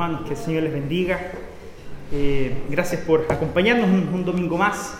[0.00, 1.20] hermanos, que el Señor les bendiga.
[2.10, 4.94] Eh, gracias por acompañarnos un, un, domingo más.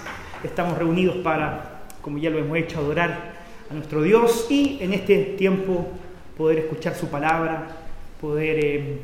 [0.45, 3.33] Estamos reunidos para, como ya lo hemos hecho, adorar
[3.71, 5.89] a nuestro Dios y en este tiempo
[6.37, 7.69] poder escuchar su palabra,
[8.21, 8.99] poder eh,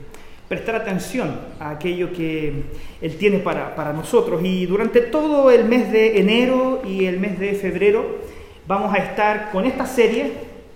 [0.46, 2.64] prestar atención a aquello que
[3.00, 4.42] Él tiene para, para nosotros.
[4.44, 8.18] Y durante todo el mes de enero y el mes de febrero
[8.66, 10.34] vamos a estar con esta serie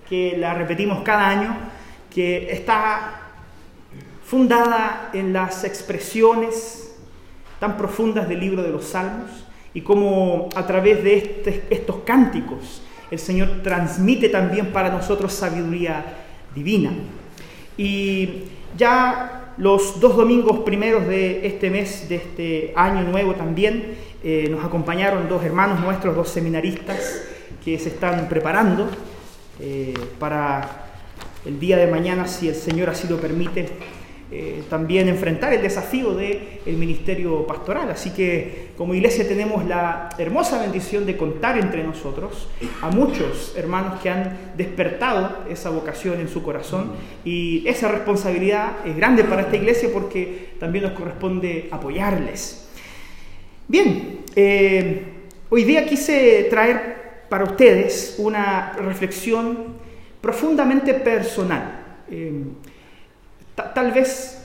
[0.09, 1.59] que la repetimos cada año,
[2.11, 3.20] que está
[4.31, 6.95] fundada en las expresiones
[7.59, 9.29] tan profundas del libro de los Salmos
[9.75, 12.81] y cómo a través de este, estos cánticos
[13.11, 16.05] el Señor transmite también para nosotros sabiduría
[16.55, 16.93] divina.
[17.77, 18.45] Y
[18.79, 24.65] ya los dos domingos primeros de este mes, de este año nuevo también, eh, nos
[24.65, 27.21] acompañaron dos hermanos nuestros, dos seminaristas
[27.65, 28.89] que se están preparando
[29.59, 30.87] eh, para
[31.45, 33.69] el día de mañana, si el Señor así lo permite,
[34.33, 37.91] eh, también enfrentar el desafío del el ministerio pastoral.
[37.91, 42.49] Así que como iglesia tenemos la hermosa bendición de contar entre nosotros
[42.81, 46.93] a muchos hermanos que han despertado esa vocación en su corazón
[47.25, 52.69] y esa responsabilidad es grande para esta iglesia porque también nos corresponde apoyarles.
[53.67, 55.03] Bien, eh,
[55.49, 59.75] hoy día quise traer para ustedes una reflexión
[60.21, 62.03] profundamente personal.
[62.11, 62.33] Eh,
[63.75, 64.43] tal vez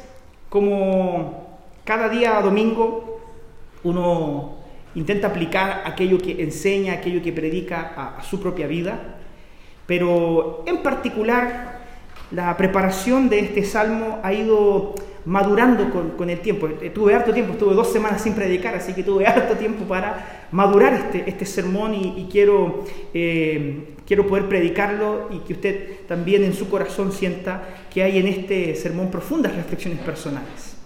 [0.50, 3.20] como cada día domingo
[3.84, 4.56] uno
[4.96, 9.18] intenta aplicar aquello que enseña, aquello que predica a, su propia vida,
[9.86, 11.82] pero en particular
[12.32, 16.68] la preparación de este salmo ha ido madurando con, el tiempo.
[16.94, 20.94] Tuve harto tiempo, estuve dos semanas sin predicar, así que tuve harto tiempo para madurar
[20.94, 22.84] este, este sermón y, y quiero,
[23.14, 28.28] eh, quiero poder predicarlo y que usted también en su corazón sienta que hay en
[28.28, 30.78] este sermón profundas reflexiones personales.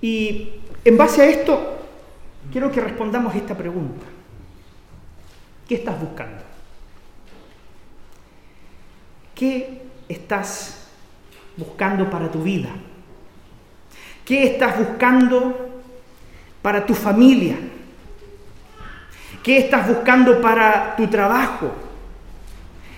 [0.00, 0.50] Y
[0.84, 1.78] en base a esto,
[2.50, 4.04] quiero que respondamos esta pregunta.
[5.68, 6.42] ¿Qué estás buscando?
[9.34, 10.88] ¿Qué estás
[11.56, 12.70] buscando para tu vida?
[14.24, 15.82] ¿Qué estás buscando
[16.60, 17.56] para tu familia?
[19.42, 21.91] ¿Qué estás buscando para tu trabajo?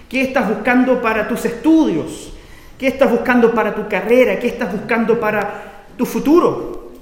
[0.08, 2.32] ¿Qué estás buscando para tus estudios?
[2.78, 4.38] ¿Qué estás buscando para tu carrera?
[4.38, 6.92] ¿Qué estás buscando para tu futuro?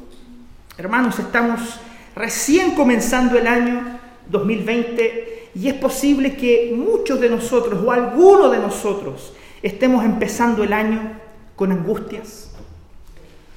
[0.76, 1.80] Hermanos, estamos
[2.14, 3.98] recién comenzando el año
[4.28, 10.72] 2020 y es posible que muchos de nosotros o algunos de nosotros estemos empezando el
[10.72, 11.20] año
[11.56, 12.50] con angustias,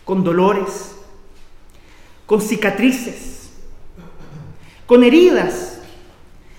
[0.04, 0.96] con dolores,
[2.26, 3.52] con cicatrices,
[4.86, 5.75] con heridas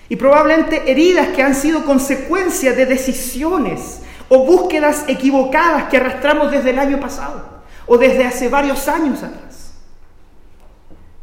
[0.09, 6.71] y probablemente heridas que han sido consecuencia de decisiones o búsquedas equivocadas que arrastramos desde
[6.71, 9.73] el año pasado o desde hace varios años atrás.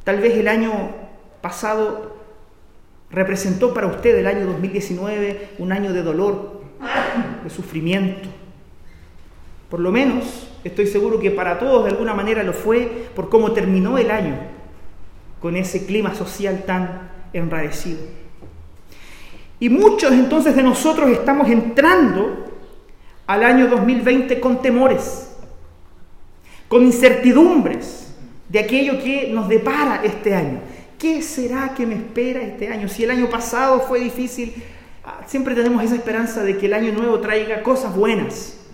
[0.05, 0.73] Tal vez el año
[1.41, 2.17] pasado
[3.11, 6.61] representó para usted el año 2019 un año de dolor,
[7.43, 8.29] de sufrimiento.
[9.71, 13.53] Por lo menos estoy seguro que para todos de alguna manera lo fue por cómo
[13.53, 14.37] terminó el año
[15.41, 18.24] con ese clima social tan enrarecido.
[19.65, 22.53] Y muchos entonces de nosotros estamos entrando
[23.27, 25.35] al año 2020 con temores,
[26.69, 28.15] con incertidumbres
[28.47, 30.61] de aquello que nos depara este año.
[30.99, 32.91] ¿Qué será que me espera este año?
[32.91, 34.53] Si el año pasado fue difícil,
[35.03, 38.67] ah, siempre tenemos esa esperanza de que el año nuevo traiga cosas buenas.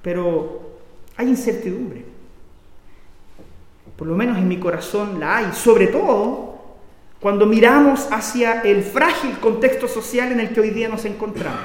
[0.00, 0.78] Pero
[1.16, 2.04] hay incertidumbre.
[3.96, 6.45] Por lo menos en mi corazón la hay, sobre todo
[7.20, 11.60] cuando miramos hacia el frágil contexto social en el que hoy día nos encontramos.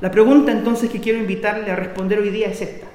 [0.00, 2.86] La pregunta entonces que quiero invitarle a responder hoy día es esta.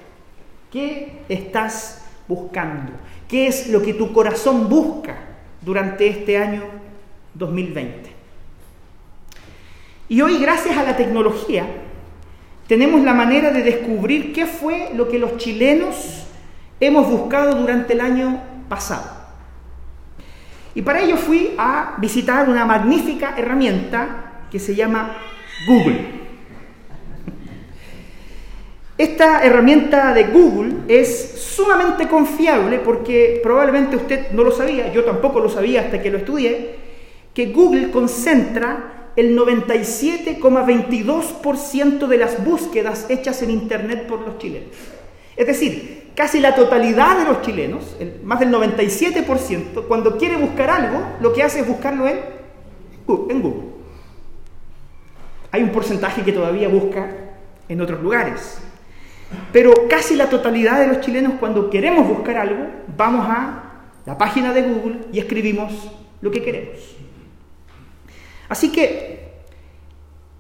[0.72, 2.94] ¿Qué estás buscando?
[3.28, 5.16] ¿Qué es lo que tu corazón busca
[5.62, 6.64] durante este año
[7.34, 8.12] 2020?
[10.10, 11.66] Y hoy, gracias a la tecnología,
[12.68, 16.26] tenemos la manera de descubrir qué fue lo que los chilenos
[16.80, 19.21] hemos buscado durante el año pasado.
[20.74, 25.18] Y para ello fui a visitar una magnífica herramienta que se llama
[25.68, 26.22] Google.
[28.98, 35.40] Esta herramienta de Google es sumamente confiable porque probablemente usted no lo sabía, yo tampoco
[35.40, 36.76] lo sabía hasta que lo estudié,
[37.34, 44.70] que Google concentra el 97,22% de las búsquedas hechas en Internet por los chilenos.
[45.36, 51.02] Es decir, casi la totalidad de los chilenos, más del 97%, cuando quiere buscar algo,
[51.20, 53.72] lo que hace es buscarlo en Google.
[55.52, 57.10] Hay un porcentaje que todavía busca
[57.68, 58.60] en otros lugares.
[59.54, 62.68] Pero casi la totalidad de los chilenos cuando queremos buscar algo,
[62.98, 63.64] vamos a
[64.06, 65.92] la página de Google y escribimos
[66.22, 66.80] lo que queremos.
[68.50, 69.32] Así que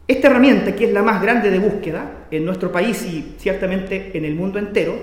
[0.07, 4.25] esta herramienta, que es la más grande de búsqueda en nuestro país y ciertamente en
[4.25, 4.95] el mundo entero,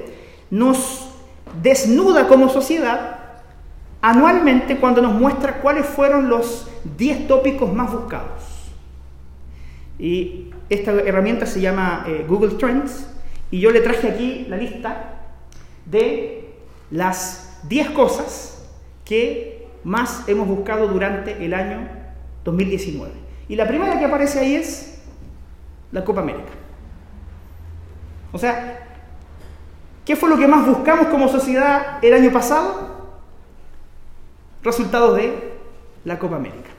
[0.51, 1.09] nos
[1.63, 3.19] desnuda como sociedad
[4.01, 8.43] anualmente cuando nos muestra cuáles fueron los 10 tópicos más buscados.
[9.99, 13.09] Y esta herramienta se llama eh, Google Trends
[13.51, 15.15] y yo le traje aquí la lista
[15.87, 16.55] de
[16.91, 18.67] las 10 cosas
[19.05, 21.89] que más hemos buscado durante el año
[22.45, 23.13] 2019.
[23.49, 25.03] Y la primera que aparece ahí es
[25.91, 26.53] la Copa América.
[28.33, 28.78] O sea,
[30.09, 33.13] ¿qué fue lo que más buscamos como sociedad el año pasado?
[34.63, 35.35] Resultados de
[36.07, 36.71] la Copa América.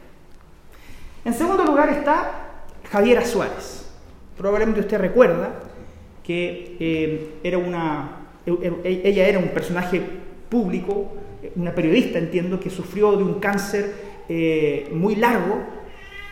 [1.23, 3.87] En segundo lugar está Javiera Suárez.
[4.35, 5.59] Probablemente usted recuerda
[6.23, 8.09] que eh, era una,
[8.47, 8.51] e,
[8.83, 10.01] e, ella era un personaje
[10.49, 11.13] público,
[11.55, 13.93] una periodista, entiendo, que sufrió de un cáncer
[14.27, 15.61] eh, muy largo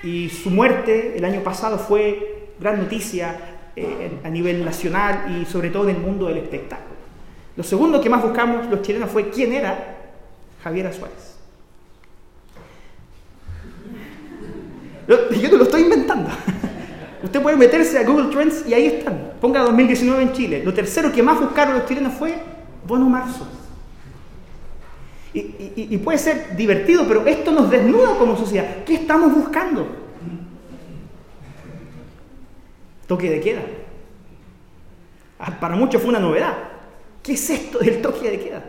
[0.01, 3.37] y su muerte el año pasado fue gran noticia
[3.75, 6.86] eh, a nivel nacional y sobre todo en el mundo del espectáculo.
[7.57, 9.97] Lo segundo que más buscamos los chilenos fue quién era
[10.63, 11.35] Javiera Suárez.
[15.07, 16.29] Yo te lo estoy inventando.
[17.23, 19.33] Usted puede meterse a Google Trends y ahí están.
[19.41, 20.61] Ponga 2019 en Chile.
[20.63, 22.35] Lo tercero que más buscaron los chilenos fue
[22.85, 23.47] Bono Marzo.
[25.33, 28.83] Y, y, puede ser divertido, pero esto nos desnuda como sociedad.
[28.85, 29.87] ¿Qué estamos buscando?
[33.07, 33.61] Toque de queda.
[35.37, 36.55] Ah, para muchos fue una novedad.
[37.27, 38.63] ¿Qué es esto del toque de queda?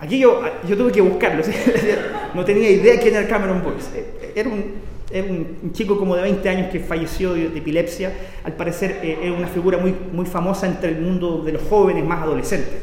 [0.00, 1.44] Aquí yo, yo tuve que buscarlo,
[2.34, 4.06] no tenía idea quién era Cameron Boyce.
[4.34, 8.12] Era un, chico como de 20 años que falleció de, epilepsia.
[8.42, 12.04] Al parecer eh, era una figura muy, muy famosa entre el mundo de los jóvenes
[12.04, 12.74] más adolescentes.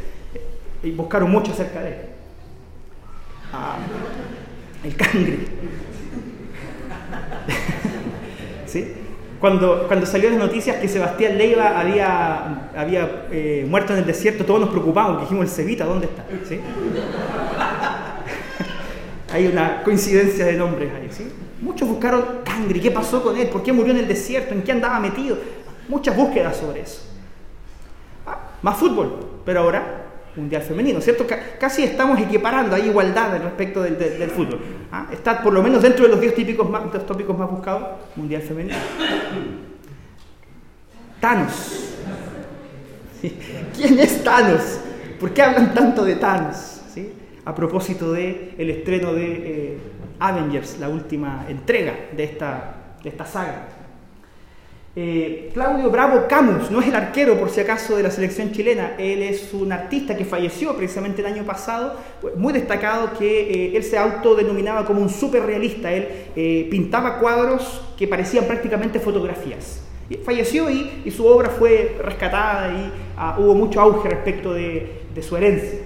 [0.83, 1.97] Y buscaron mucho acerca de él.
[3.51, 3.75] Ah,
[4.85, 5.39] el cangre.
[8.67, 9.04] ¿Sí?
[9.39, 14.45] Cuando, cuando salió las noticias que Sebastián Leiva había, había eh, muerto en el desierto,
[14.45, 16.25] todos nos preocupamos, dijimos, el Cevita, ¿dónde está?
[19.33, 21.29] Hay una coincidencia de nombres ahí, ¿sí?
[21.61, 23.49] Muchos buscaron Cangri, ¿qué pasó con él?
[23.49, 24.53] ¿Por qué murió en el desierto?
[24.53, 25.37] ¿En qué andaba metido?
[25.89, 27.01] Muchas búsquedas sobre eso.
[28.25, 30.04] Ah, más fútbol, pero ahora
[30.35, 31.25] mundial femenino, ¿cierto?
[31.59, 34.59] casi estamos equiparando, hay igualdad respecto del, fútbol.
[34.91, 35.07] ¿ah?
[35.11, 38.75] Está por lo menos dentro de los 10 típicos más, tópicos más buscados, mundial femenino.
[41.19, 41.95] Thanos.
[43.75, 44.79] ¿Quién es Thanos?
[45.19, 46.81] ¿Por qué hablan tanto de Thanos?
[46.93, 47.11] ¿Sí?
[47.45, 49.77] A propósito del el estreno de eh,
[50.19, 53.67] Avengers, la última entrega de esta, de esta saga.
[54.97, 58.95] Eh, Claudio Bravo Camus no es el arquero, por si acaso, de la selección chilena.
[58.97, 61.97] Él es un artista que falleció precisamente el año pasado,
[62.37, 65.91] muy destacado, que eh, él se autodenominaba como un superrealista.
[65.91, 69.81] Él eh, pintaba cuadros que parecían prácticamente fotografías.
[70.23, 75.35] falleció y, su obra fue rescatada y ah, hubo mucho auge respecto de, de, su
[75.35, 75.79] herencia.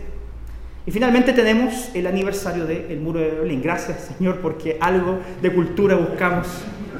[0.85, 3.61] Y finalmente tenemos el aniversario del Muro de Berlín.
[3.63, 6.47] Gracias, Señor, porque algo de cultura buscamos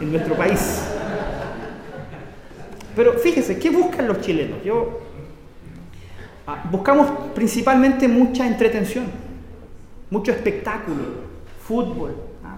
[0.02, 0.99] en nuestro país.
[3.00, 4.62] Pero fíjese, ¿qué buscan los chilenos?
[4.62, 5.00] Yo,
[6.46, 9.06] ah, buscamos principalmente mucha entretención,
[10.10, 11.04] mucho espectáculo,
[11.66, 12.14] fútbol,
[12.44, 12.58] ah,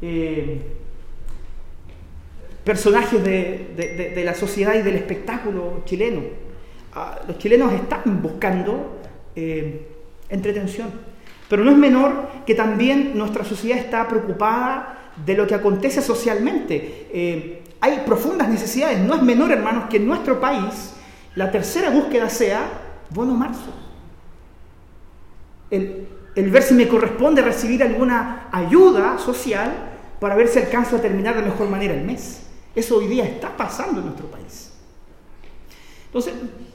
[0.00, 0.62] eh,
[2.64, 6.22] personajes de, la sociedad y del espectáculo chileno.
[6.94, 8.98] Ah, los chilenos están buscando
[9.36, 9.88] eh,
[10.30, 10.88] entretención,
[11.50, 17.08] pero no es menor que también nuestra sociedad está preocupada de lo que acontece socialmente.
[17.12, 19.00] Eh, hay profundas necesidades.
[19.00, 20.94] No es menor, hermanos, que en nuestro país
[21.34, 22.62] la tercera búsqueda sea
[23.10, 23.74] bono marzo.
[25.68, 29.72] El, ver si me corresponde recibir alguna ayuda social
[30.20, 32.46] para ver si alcanzo a terminar de mejor manera el mes.
[32.74, 34.72] Eso hoy día está pasando en nuestro país.
[36.06, 36.34] Entonces,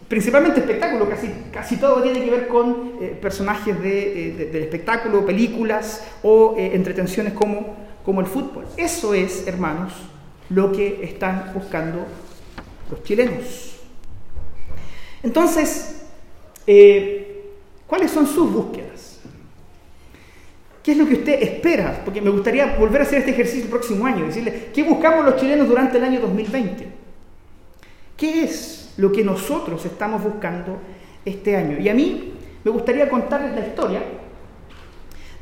[0.09, 5.25] principalmente espectáculo, casi, casi todo tiene que ver con eh, personajes de, eh, del espectáculo,
[5.25, 8.65] películas o eh, entretenciones como, como el fútbol.
[8.75, 9.93] Eso es, hermanos,
[10.49, 12.05] lo que están buscando
[12.89, 13.75] los chilenos.
[15.23, 16.05] Entonces,
[16.65, 17.51] eh,
[17.85, 19.19] ¿cuáles son sus búsquedas?
[20.83, 22.01] ¿Qué es lo que usted espera?
[22.05, 25.35] Porque me gustaría volver a hacer este ejercicio el próximo año, decirle, ¿qué buscamos los
[25.35, 26.87] chilenos durante el año 2020?
[28.15, 30.79] ¿Qué es lo que nosotros estamos buscando
[31.25, 31.77] este año?
[31.77, 34.01] Y a mí me gustaría contarles la historia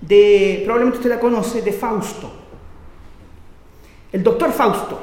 [0.01, 2.44] de, probablemente usted la conoce, de Fausto.
[4.15, 4.97] El doctor Fausto.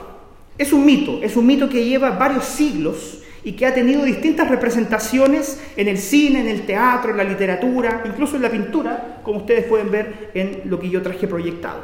[0.57, 4.49] Es un mito, es un mito que lleva varios siglos y que ha tenido distintas
[4.49, 9.41] representaciones en el cine, en el teatro, en la literatura, incluso en la pintura, como
[9.41, 11.81] ustedes pueden ver en lo que yo traje proyectado.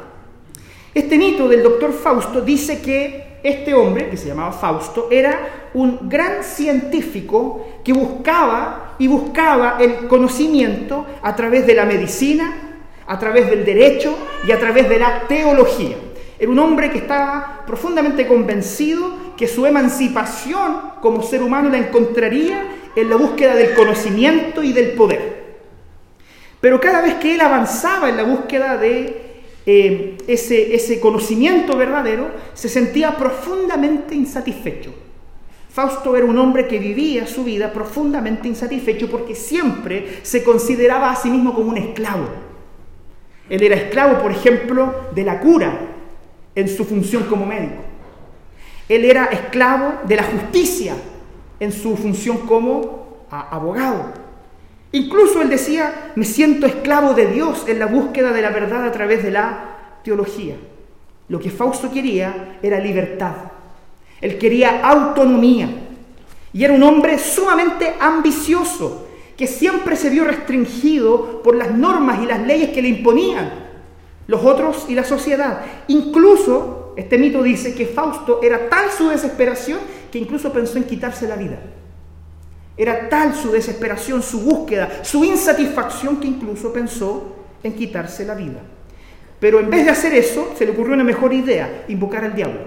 [0.91, 6.09] Este mito del doctor Fausto dice que este hombre, que se llamaba Fausto, era un
[6.09, 13.51] gran científico que buscaba y buscaba el conocimiento a través de la medicina, a través
[13.51, 14.17] del derecho
[14.47, 16.08] y a través de la teología.
[16.39, 22.63] Era un hombre que estaba profundamente convencido que su emancipación como ser humano la encontraría
[22.95, 25.39] en la búsqueda del conocimiento y del poder.
[26.61, 32.31] Pero cada vez que él avanzaba en la búsqueda de eh, ese, ese conocimiento verdadero,
[32.53, 34.93] se sentía profundamente insatisfecho.
[35.69, 41.15] Fausto era un hombre que vivía su vida profundamente insatisfecho porque siempre se consideraba a
[41.17, 42.27] sí mismo como un esclavo.
[43.49, 45.88] Él era esclavo, por ejemplo, de la cura
[46.59, 47.83] en su función como médico.
[48.87, 50.95] Él era esclavo de la justicia
[51.59, 54.13] en su función como abogado.
[54.91, 58.91] Incluso él decía, me siento esclavo de Dios en la búsqueda de la verdad a
[58.91, 60.55] través de la teología.
[61.27, 63.35] Lo que Fausto quería era libertad.
[64.19, 65.69] Él quería autonomía.
[66.51, 72.25] Y era un hombre sumamente ambicioso, que siempre se vio restringido por las normas y
[72.25, 73.68] las leyes que le imponían
[74.29, 75.61] los otros y la sociedad.
[75.87, 79.79] Incluso este mito dice que Fausto era tal su desesperación
[80.11, 81.57] que incluso pensó en quitarse la vida.
[82.77, 88.59] Era tal su desesperación, su búsqueda, su insatisfacción que incluso pensó en quitarse la vida.
[89.39, 92.61] Pero en vez de hacer eso, se le ocurrió una mejor idea, invocar al diablo.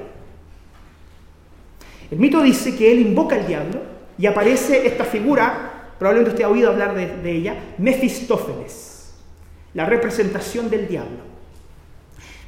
[2.11, 3.83] El mito dice que él invoca al diablo
[4.19, 9.15] y aparece esta figura, probablemente usted ha oído hablar de, ella, Mefistófeles,
[9.75, 11.32] la representación del diablo.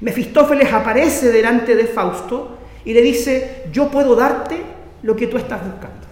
[0.04, 4.60] Mefistófeles aparece delante de Fausto y le dice, yo puedo darte
[5.02, 6.06] lo que tú estás buscando.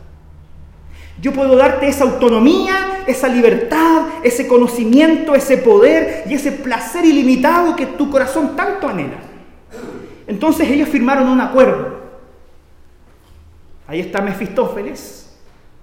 [1.20, 7.76] Yo puedo darte esa autonomía, esa libertad, ese conocimiento, ese poder y ese placer ilimitado
[7.76, 9.18] que tu corazón tanto anhela.
[10.26, 12.00] Entonces ellos firmaron un acuerdo.
[13.86, 15.36] Ahí está Mefistófeles,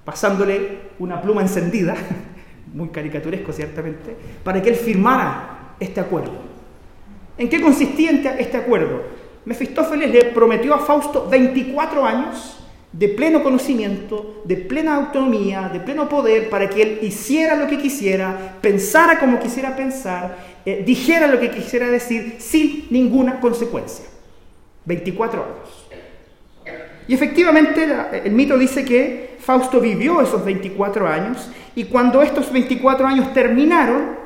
[0.04, 1.96] pasándole una pluma encendida,
[2.74, 6.49] muy caricaturesco ciertamente, para que él firmara este acuerdo.
[7.40, 9.02] ¿En qué consistía este acuerdo?
[9.46, 12.58] Mefistófeles le prometió a Fausto 24 años
[12.92, 17.78] de pleno conocimiento, de plena autonomía, de pleno poder, para que él hiciera lo que
[17.78, 24.06] quisiera, pensara como quisiera pensar, eh, dijera lo que quisiera decir, sin ninguna consecuencia.
[24.84, 25.88] 24 años.
[27.08, 27.88] Y efectivamente
[28.26, 34.18] el mito dice que Fausto vivió esos 24 años y cuando estos 24 años terminaron,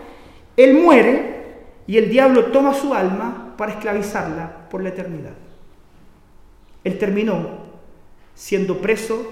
[0.57, 1.32] él muere
[1.87, 5.33] y el diablo toma su alma para esclavizarla por la eternidad.
[6.83, 7.63] Él terminó
[8.35, 9.31] siendo preso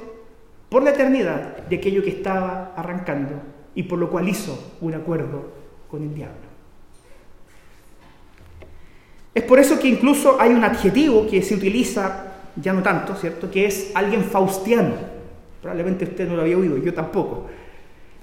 [0.70, 3.42] por la eternidad de aquello que estaba arrancando
[3.76, 5.52] y por lo cual hizo un acuerdo
[5.90, 6.52] con el diablo.
[9.34, 13.50] Es por eso que incluso hay un adjetivo que se utiliza, ya no tanto, ¿cierto?
[13.50, 14.96] Que es alguien faustiano.
[15.62, 17.48] Probablemente usted no lo había oído, yo tampoco.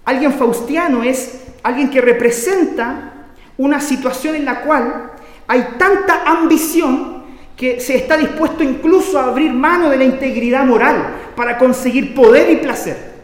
[0.04, 3.17] Alguien faustiano es alguien que representa
[3.58, 5.12] una situación en la cual
[5.46, 7.18] hay tanta ambición
[7.56, 12.50] que se está dispuesto incluso a abrir mano de la integridad moral para conseguir poder
[12.50, 13.18] y placer.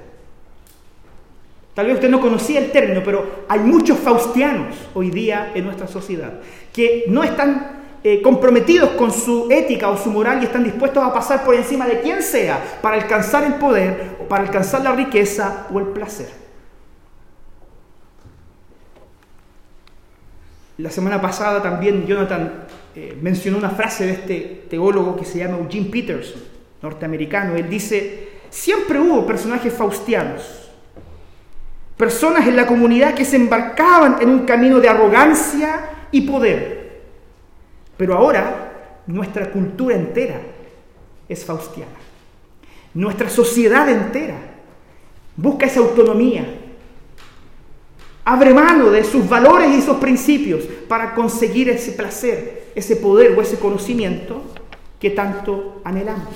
[1.72, 5.86] Tal vez usted no conocía el término, pero hay muchos faustianos hoy día en nuestra
[5.88, 6.34] sociedad
[6.72, 11.12] que no están eh, comprometidos con su ética o su moral y están dispuestos a
[11.12, 15.66] pasar por encima de quien sea para alcanzar el poder o para alcanzar la riqueza
[15.72, 16.43] o el placer.
[20.78, 22.64] La semana pasada también Jonathan
[22.96, 26.42] eh, mencionó una frase de este teólogo que se llama Eugene Peterson,
[26.82, 27.54] norteamericano.
[27.54, 30.70] Él dice, siempre hubo personajes faustianos,
[31.96, 37.02] personas en la comunidad que se embarcaban en un camino de arrogancia y poder.
[37.96, 38.72] Pero ahora
[39.06, 40.40] nuestra cultura entera
[41.28, 41.92] es faustiana.
[42.94, 44.36] Nuestra sociedad entera
[45.36, 46.44] busca esa autonomía,
[48.24, 53.42] abre mano de sus valores y sus principios para conseguir ese placer, ese poder o
[53.42, 54.42] ese conocimiento
[54.98, 56.34] que tanto anhelamos.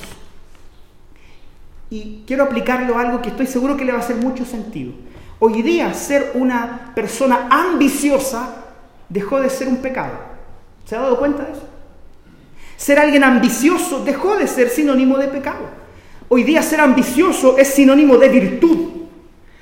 [1.90, 4.92] Y quiero aplicarlo a algo que estoy seguro que le va a hacer mucho sentido.
[5.38, 8.66] Hoy día ser una persona ambiciosa
[9.08, 10.12] dejó de ser un pecado.
[10.84, 11.66] ¿Se ha dado cuenta de eso?
[12.76, 15.66] Ser alguien ambicioso dejó de ser sinónimo de pecado.
[16.28, 18.78] Hoy día ser ambicioso es sinónimo de virtud.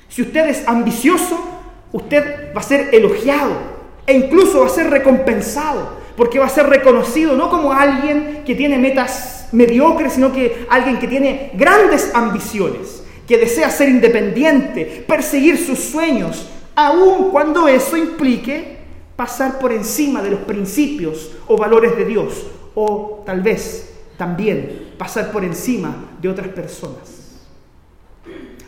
[0.09, 1.56] Si usted es ambicioso,
[1.91, 6.67] usted va a ser elogiado e incluso va a ser recompensado, porque va a ser
[6.67, 13.03] reconocido no como alguien que tiene metas mediocre, sino que alguien que tiene grandes ambiciones,
[13.27, 18.77] que desea ser independiente, perseguir sus sueños, aun cuando eso implique
[19.15, 25.31] pasar por encima de los principios o valores de Dios, o tal vez también pasar
[25.31, 27.41] por encima de otras personas.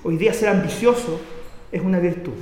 [0.04, 1.20] Hoy día ser ambicioso
[1.72, 2.34] es una virtud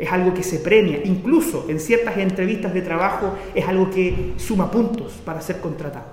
[0.00, 4.70] es algo que se premia, incluso en ciertas entrevistas de trabajo es algo que suma
[4.70, 6.06] puntos para ser contratado.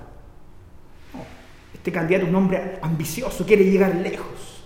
[1.73, 4.65] Este candidato es un hombre ambicioso, quiere llegar lejos.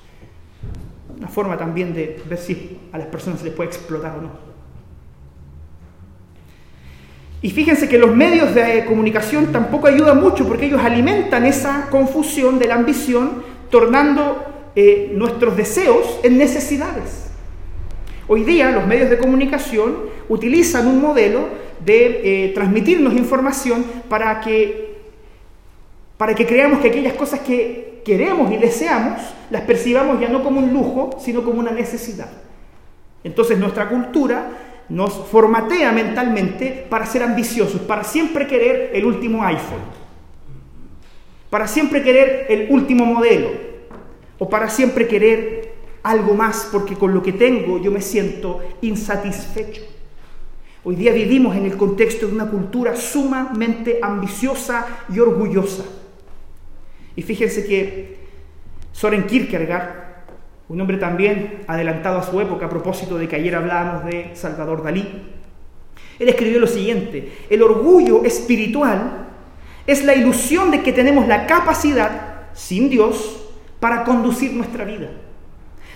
[1.15, 4.31] Una forma también de ver si a las personas se les puede explotar o no.
[7.43, 12.57] Y fíjense que los medios de comunicación tampoco ayudan mucho porque ellos alimentan esa confusión
[12.57, 17.30] de la ambición, tornando eh, nuestros deseos en necesidades.
[18.33, 19.93] Hoy día los medios de comunicación
[20.29, 21.49] utilizan un modelo
[21.83, 25.01] de eh, transmitirnos información para que,
[26.15, 29.19] para que creamos que aquellas cosas que queremos y deseamos
[29.49, 32.29] las percibamos ya no como un lujo, sino como una necesidad.
[33.21, 34.47] Entonces nuestra cultura
[34.87, 39.83] nos formatea mentalmente para ser ambiciosos, para siempre querer el último iPhone,
[41.49, 43.49] para siempre querer el último modelo,
[44.39, 45.60] o para siempre querer
[46.03, 49.81] algo más porque con lo que tengo yo me siento insatisfecho.
[50.83, 55.83] Hoy día vivimos en el contexto de una cultura sumamente ambiciosa y orgullosa.
[57.15, 58.17] Y fíjense que
[58.91, 60.01] Soren Kierkegaard,
[60.69, 64.81] un hombre también adelantado a su época a propósito de que ayer hablábamos de Salvador
[64.83, 65.07] Dalí,
[66.17, 69.27] él escribió lo siguiente, el orgullo espiritual
[69.85, 73.43] es la ilusión de que tenemos la capacidad, sin Dios,
[73.79, 75.09] para conducir nuestra vida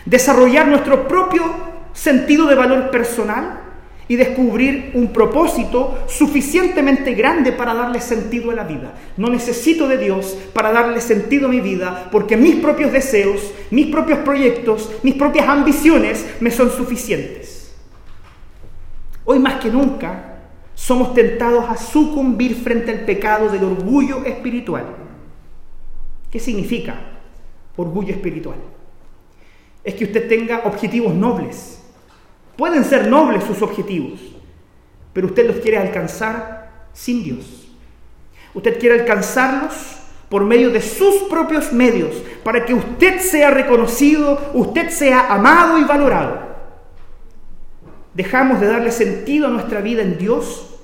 [0.06, 1.44] desarrollar nuestro propio
[1.94, 3.62] sentido de valor personal
[4.08, 8.94] y descubrir un propósito suficientemente grande para darle sentido a la vida.
[9.18, 13.88] No necesito de Dios para darle sentido a mi vida porque mis propios deseos, mis
[13.88, 17.76] propios proyectos, mis propias ambiciones me son suficientes.
[19.24, 20.34] Hoy más que nunca
[20.76, 24.86] somos tentados a sucumbir frente al pecado del orgullo espiritual.
[26.30, 26.96] ¿Qué significa
[27.76, 28.75] orgullo espiritual?
[29.86, 31.80] Es que usted tenga objetivos nobles.
[32.58, 34.19] Pueden ser nobles sus objetivos,
[35.13, 37.67] pero usted los quiere alcanzar sin Dios.
[38.54, 39.98] Usted quiere alcanzarlos
[40.30, 45.84] por medio de sus propios medios, para que usted sea reconocido, usted sea amado y
[45.84, 46.39] valorado.
[48.13, 50.80] Dejamos de darle sentido a nuestra vida en Dios.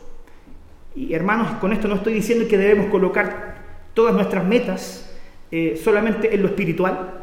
[0.93, 3.55] Y hermanos, con esto no estoy diciendo que debemos colocar
[3.93, 5.09] todas nuestras metas
[5.49, 7.20] eh, solamente en lo espiritual,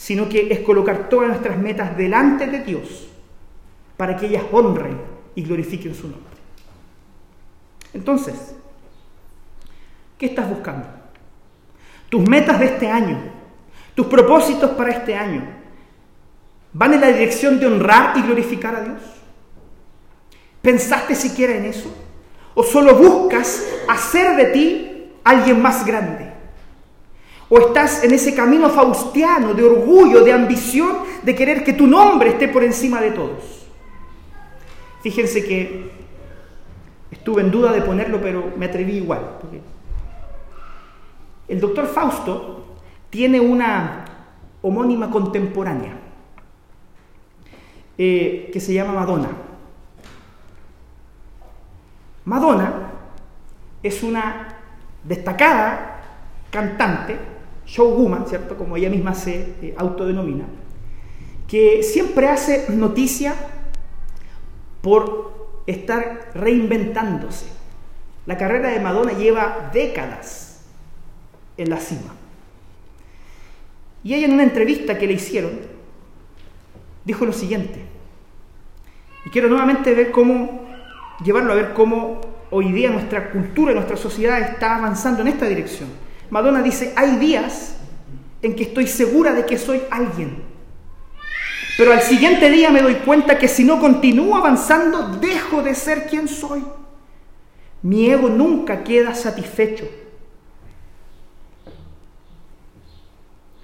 [0.00, 3.06] sino que es colocar todas nuestras metas delante de Dios
[3.98, 4.98] para que ellas honren
[5.34, 6.32] y glorifiquen su nombre.
[7.92, 8.54] Entonces,
[10.16, 10.88] ¿qué estás buscando?
[12.08, 13.18] Tus metas de este año,
[13.94, 15.46] tus propósitos para este año,
[16.72, 19.02] ¿van en la dirección de honrar y glorificar a Dios?
[20.62, 21.94] ¿Pensaste siquiera en eso?
[22.54, 26.29] ¿O solo buscas hacer de ti alguien más grande?
[27.52, 32.30] ¿O estás en ese camino faustiano de orgullo, de ambición, de querer que tu nombre
[32.30, 33.66] esté por encima de todos?
[35.02, 35.90] Fíjense que
[37.10, 39.38] estuve en duda de ponerlo, pero me atreví igual.
[41.48, 42.76] El doctor Fausto
[43.10, 44.04] tiene una
[44.62, 45.98] homónima contemporánea
[47.98, 49.30] eh, que se llama Madonna.
[52.26, 52.92] Madonna
[53.82, 54.56] es una
[55.02, 56.00] destacada
[56.52, 57.39] cantante
[57.70, 58.56] showwoman, ¿cierto?
[58.56, 60.44] Como ella misma se eh, autodenomina,
[61.48, 63.34] que siempre hace noticia
[64.82, 67.46] por estar reinventándose.
[68.26, 70.62] La carrera de Madonna lleva décadas
[71.56, 72.14] en la cima.
[74.02, 75.52] Y ella en una entrevista que le hicieron,
[77.04, 77.84] dijo lo siguiente,
[79.26, 80.66] y quiero nuevamente ver cómo,
[81.22, 86.09] llevarlo a ver cómo hoy día nuestra cultura, nuestra sociedad está avanzando en esta dirección
[86.30, 87.76] Madonna dice, hay días
[88.42, 90.42] en que estoy segura de que soy alguien.
[91.76, 96.06] Pero al siguiente día me doy cuenta que si no continúo avanzando, dejo de ser
[96.06, 96.62] quien soy.
[97.82, 99.88] Mi ego nunca queda satisfecho.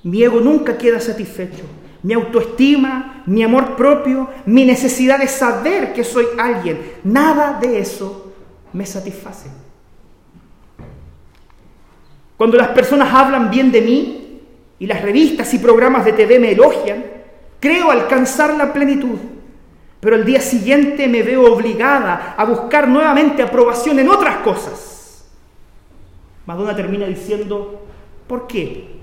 [0.02, 1.64] Mi ego nunca queda satisfecho.
[2.02, 8.32] Mi autoestima, mi amor propio, mi necesidad de saber que soy alguien, nada de eso
[8.72, 9.65] me satisface.
[12.36, 14.40] Cuando las personas hablan bien de mí
[14.78, 17.04] y las revistas y programas de TV me elogian,
[17.60, 19.18] creo alcanzar la plenitud.
[20.00, 25.26] Pero el día siguiente me veo obligada a buscar nuevamente aprobación en otras cosas.
[26.44, 27.86] Madonna termina diciendo,
[28.26, 28.96] ¿por qué?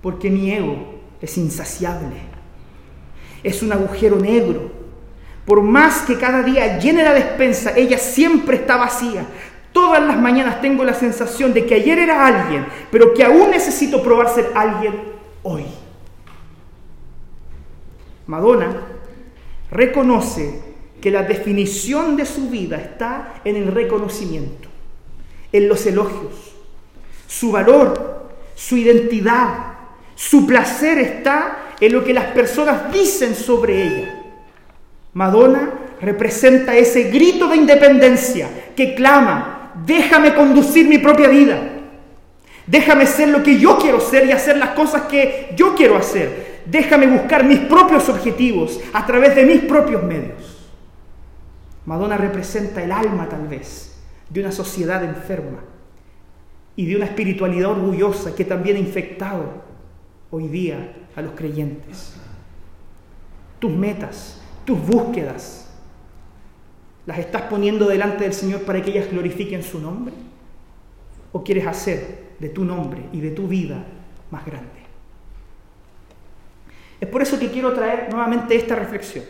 [0.00, 2.16] Porque mi ego es insaciable,
[3.42, 4.70] es un agujero negro.
[5.46, 9.26] Por más que cada día llene la despensa, ella siempre está vacía.
[9.72, 14.02] Todas las mañanas tengo la sensación de que ayer era alguien, pero que aún necesito
[14.02, 14.94] probar ser alguien
[15.42, 15.64] hoy.
[18.26, 18.82] Madonna
[19.70, 20.60] reconoce
[21.00, 24.68] que la definición de su vida está en el reconocimiento,
[25.52, 26.54] en los elogios.
[27.26, 29.72] Su valor, su identidad,
[30.14, 34.22] su placer está en lo que las personas dicen sobre ella.
[35.14, 41.60] Madonna representa ese grito de independencia que clama, déjame conducir mi propia vida,
[42.66, 46.62] déjame ser lo que yo quiero ser y hacer las cosas que yo quiero hacer,
[46.66, 50.70] déjame buscar mis propios objetivos a través de mis propios medios.
[51.84, 53.96] Madonna representa el alma tal vez
[54.30, 55.58] de una sociedad enferma
[56.76, 59.62] y de una espiritualidad orgullosa que también ha infectado
[60.30, 62.14] hoy día a los creyentes.
[63.58, 65.61] Tus metas, tus búsquedas,
[67.06, 70.14] ¿las estás poniendo delante del Señor para que ellas glorifiquen su nombre?
[71.32, 73.84] ¿O quieres hacer de tu nombre y de tu vida
[74.30, 74.82] más grande?
[77.00, 79.24] Es por eso que quiero traer nuevamente esta reflexión.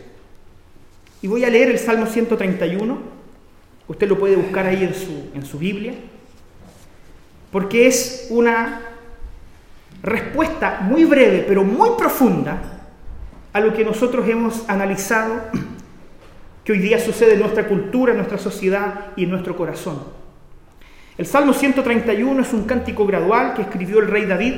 [1.21, 2.97] Y voy a leer el Salmo 131.
[3.87, 5.93] Usted lo puede buscar ahí en su, en su Biblia.
[7.51, 8.81] Porque es una
[10.03, 12.61] respuesta muy breve, pero muy profunda
[13.53, 15.41] a lo que nosotros hemos analizado
[16.63, 20.03] que hoy día sucede en nuestra cultura, en nuestra sociedad y en nuestro corazón.
[21.17, 24.55] El Salmo 131 es un cántico gradual que escribió el rey David,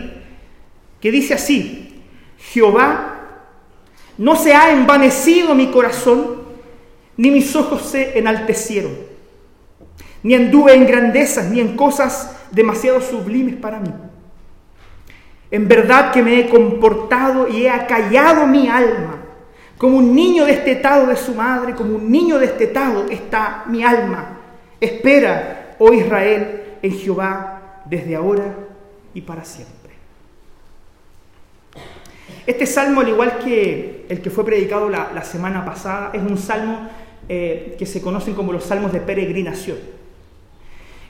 [1.02, 2.04] que dice así,
[2.38, 3.16] Jehová,
[4.18, 6.46] no se ha envanecido mi corazón,
[7.18, 8.94] ni mis ojos se enaltecieron,
[10.24, 13.92] ni anduve en grandezas, ni en cosas demasiado sublimes para mí.
[15.52, 19.25] En verdad que me he comportado y he acallado mi alma.
[19.78, 24.40] Como un niño destetado de su madre, como un niño destetado está mi alma.
[24.80, 28.56] Espera, oh Israel, en Jehová desde ahora
[29.14, 29.76] y para siempre.
[32.48, 36.88] Este salmo, al igual que el que fue predicado la, semana pasada, es un salmo
[37.28, 39.78] eh, que se conocen como los salmos de peregrinación.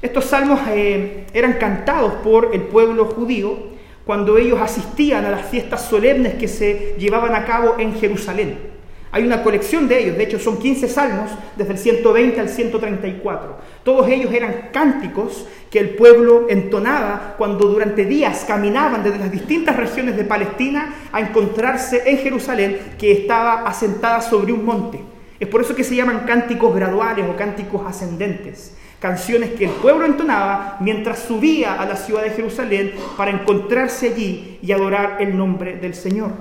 [0.01, 3.74] Estos salmos eh, eran cantados por el pueblo judío
[4.05, 8.75] cuando ellos asistían a las fiestas solemnes que se llevaban a cabo en Jerusalén.
[9.11, 13.57] Hay una colección de ellos, de hecho son 15 salmos, desde el 120 al 134.
[13.83, 19.77] Todos ellos eran cánticos que el pueblo entonaba cuando durante días caminaban desde las distintas
[19.77, 24.99] regiones de Palestina a encontrarse en Jerusalén, que estaba asentada sobre un monte.
[25.39, 28.75] Es por eso que se llaman cánticos graduales o cánticos ascendentes.
[28.99, 34.59] Canciones que el pueblo entonaba mientras subía a la ciudad de Jerusalén para encontrarse allí
[34.61, 36.31] y adorar el nombre del Señor.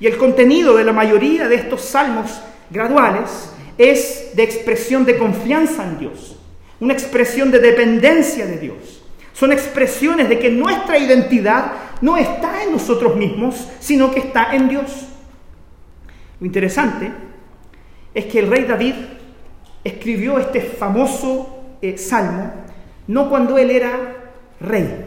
[0.00, 5.84] Y el contenido de la mayoría de estos salmos graduales es de expresión de confianza
[5.84, 6.36] en Dios,
[6.80, 9.02] una expresión de dependencia de Dios.
[9.32, 14.68] Son expresiones de que nuestra identidad no está en nosotros mismos, sino que está en
[14.68, 15.06] Dios.
[16.40, 17.10] Lo interesante
[18.14, 18.94] es que el rey David
[19.84, 22.52] escribió este famoso eh, salmo
[23.10, 24.14] no cuando él era
[24.60, 25.06] rey.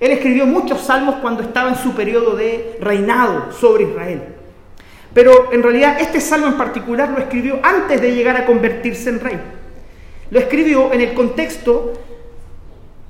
[0.00, 4.22] Él escribió muchos salmos cuando estaba en su periodo de reinado sobre Israel.
[5.14, 9.20] Pero en realidad este salmo en particular lo escribió antes de llegar a convertirse en
[9.20, 9.40] rey.
[10.30, 11.94] Lo escribió en el contexto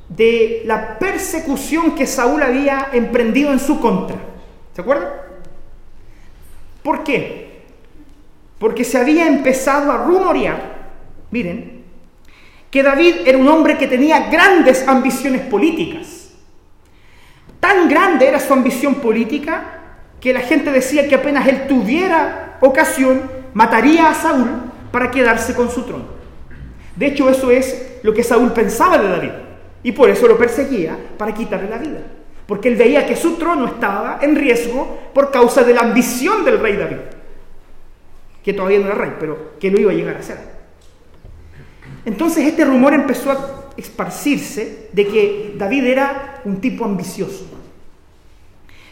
[0.08, 4.16] de la persecución que Saúl había emprendido en su contra.
[4.72, 5.08] ¿Se acuerdan?
[6.82, 7.47] ¿Por qué?
[8.58, 10.90] Porque se había empezado a rumorear,
[11.30, 11.84] miren,
[12.70, 16.32] que David era un hombre que tenía grandes ambiciones políticas.
[17.60, 19.80] Tan grande era su ambición política
[20.20, 23.22] que la gente decía que apenas él tuviera ocasión,
[23.54, 24.48] mataría a Saúl
[24.90, 26.18] para quedarse con su trono.
[26.96, 29.30] De hecho, eso es lo que Saúl pensaba de David.
[29.84, 32.00] Y por eso lo perseguía para quitarle la vida.
[32.46, 36.58] Porque él veía que su trono estaba en riesgo por causa de la ambición del
[36.58, 37.17] rey David
[38.42, 40.38] que todavía no era rey, pero que lo iba a llegar a ser.
[42.04, 47.46] Entonces este rumor empezó a esparcirse de que David era un tipo ambicioso,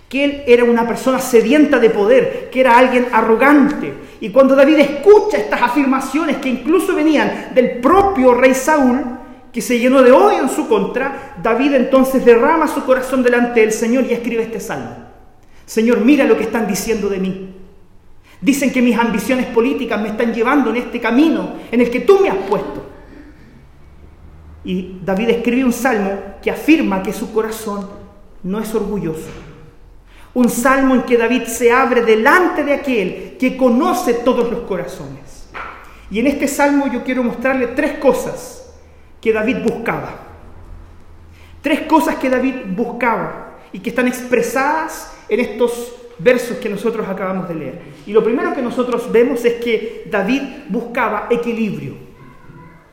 [0.09, 3.93] que él era una persona sedienta de poder, que era alguien arrogante.
[4.21, 9.03] Y cuando David escucha estas afirmaciones que incluso venían del propio rey Saúl,
[9.53, 13.73] que se llenó de odio en su contra, David entonces derrama su corazón delante del
[13.73, 15.07] Señor y escribe este salmo.
[15.65, 17.56] Señor, mira lo que están diciendo de mí.
[18.40, 22.18] Dicen que mis ambiciones políticas me están llevando en este camino en el que tú
[22.20, 22.85] me has puesto.
[24.64, 27.88] Y David escribe un salmo que afirma que su corazón
[28.42, 29.31] no es orgulloso.
[30.35, 35.49] Un salmo en que David se abre delante de aquel que conoce todos los corazones.
[36.11, 38.75] Y en este salmo yo quiero mostrarle tres cosas
[39.20, 40.14] que David buscaba.
[41.62, 47.48] Tres cosas que David buscaba y que están expresadas en estos versos que nosotros acabamos
[47.48, 47.81] de leer.
[48.07, 51.94] Y lo primero que nosotros vemos es que David buscaba equilibrio.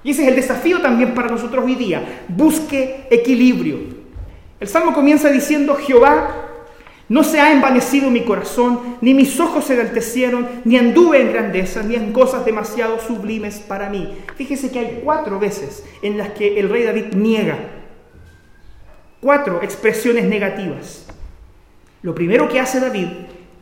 [0.04, 2.24] Y ese es el desafío también para nosotros hoy día.
[2.28, 3.78] Busque equilibrio.
[4.60, 6.44] El salmo comienza diciendo, Jehová,
[7.10, 11.84] no se ha envanecido mi corazón, ni mis ojos se enaltecieron, ni anduve en grandeza,
[11.84, 14.18] ni en cosas demasiado sublimes para mí.
[14.36, 17.58] Fíjese que hay cuatro veces en las que el rey David niega.
[19.22, 21.08] Cuatro expresiones negativas.
[22.04, 23.08] Lo primero que hace David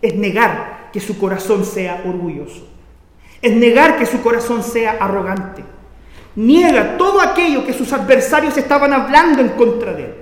[0.02, 2.68] es negar que su corazón sea orgulloso.
[3.42, 5.64] Es negar que su corazón sea arrogante.
[6.36, 10.16] Niega todo aquello que sus adversarios estaban hablando en contra de él.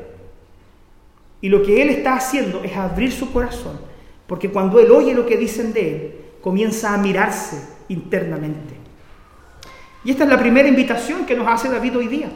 [1.41, 3.79] Y lo que él está haciendo es abrir su corazón,
[4.27, 8.75] porque cuando él oye lo que dicen de él, comienza a mirarse internamente.
[10.03, 12.29] Y esta es la primera invitación que nos hace David hoy día.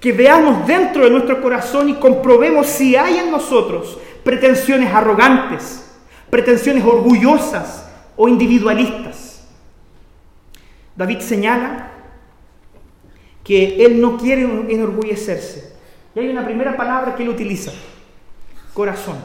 [0.00, 5.84] Que veamos dentro de nuestro corazón y comprobemos si hay en nosotros pretensiones arrogantes,
[6.30, 9.46] pretensiones orgullosas o individualistas.
[10.96, 11.90] David señala
[13.44, 15.74] que él no quiere enorgullecerse.
[16.14, 17.72] Y hay una primera palabra que él utiliza,
[18.72, 19.16] corazón.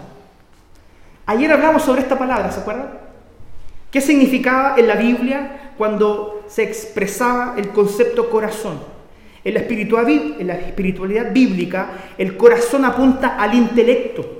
[1.25, 2.89] Ayer hablamos sobre esta palabra, ¿se acuerdan?
[3.91, 8.79] ¿Qué significaba en la Biblia cuando se expresaba el concepto corazón?
[9.43, 14.38] En la, en la espiritualidad bíblica, el corazón apunta al intelecto,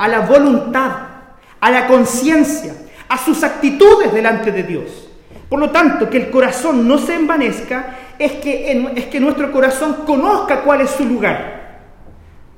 [0.00, 0.92] a la voluntad,
[1.60, 2.74] a la conciencia,
[3.06, 5.08] a sus actitudes delante de Dios.
[5.46, 10.04] Por lo tanto, que el corazón no se envanezca es que, es que nuestro corazón
[10.06, 11.80] conozca cuál es su lugar.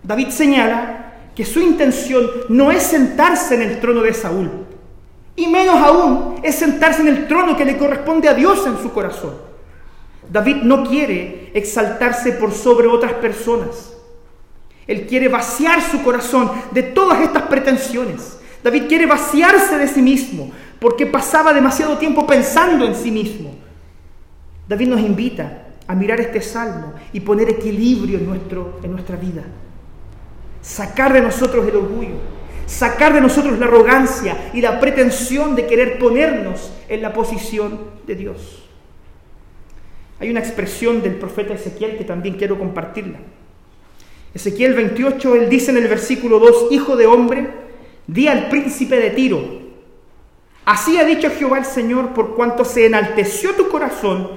[0.05, 4.49] David señala que su intención no es sentarse en el trono de Saúl,
[5.35, 8.93] y menos aún es sentarse en el trono que le corresponde a Dios en su
[8.93, 9.35] corazón.
[10.31, 13.93] David no quiere exaltarse por sobre otras personas.
[14.87, 18.39] Él quiere vaciar su corazón de todas estas pretensiones.
[18.63, 23.55] David quiere vaciarse de sí mismo porque pasaba demasiado tiempo pensando en sí mismo.
[24.69, 29.43] David nos invita a mirar este salmo y poner equilibrio en, nuestro, en nuestra vida.
[30.61, 32.15] Sacar de nosotros el orgullo,
[32.67, 38.15] sacar de nosotros la arrogancia y la pretensión de querer ponernos en la posición de
[38.15, 38.69] Dios.
[40.21, 43.19] Hay una expresión del profeta Ezequiel que también quiero compartirla.
[44.35, 47.49] Ezequiel 28, él dice en el versículo 2, Hijo de hombre,
[48.07, 49.43] di al príncipe de Tiro,
[50.65, 54.31] así ha dicho Jehová el Señor, por cuanto se enalteció tu corazón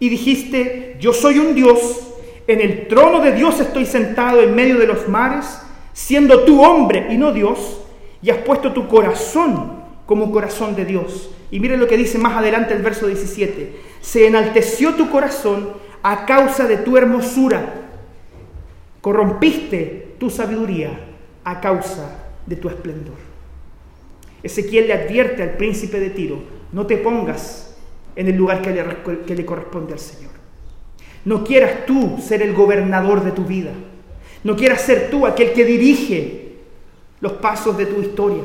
[0.00, 2.08] y dijiste, yo soy un Dios,
[2.46, 5.60] en el trono de Dios estoy sentado en medio de los mares,
[5.92, 7.80] siendo tú hombre y no Dios,
[8.22, 11.30] y has puesto tu corazón como corazón de Dios.
[11.50, 16.24] Y miren lo que dice más adelante el verso 17, se enalteció tu corazón a
[16.24, 17.83] causa de tu hermosura
[19.04, 20.98] corrompiste tu sabiduría
[21.44, 23.16] a causa de tu esplendor.
[24.42, 27.76] Ezequiel le advierte al príncipe de Tiro, no te pongas
[28.16, 30.30] en el lugar que le, le corresponde al Señor.
[31.26, 33.72] No quieras tú ser el gobernador de tu vida.
[34.42, 36.54] No quieras ser tú aquel que dirige
[37.20, 38.42] los pasos de tu historia.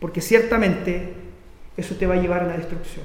[0.00, 1.14] Porque ciertamente
[1.76, 3.04] eso te va a llevar a la destrucción.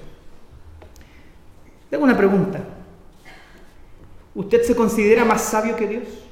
[1.91, 2.59] Tengo una pregunta.
[4.33, 6.28] ¿Usted se considera más sabio que Dios?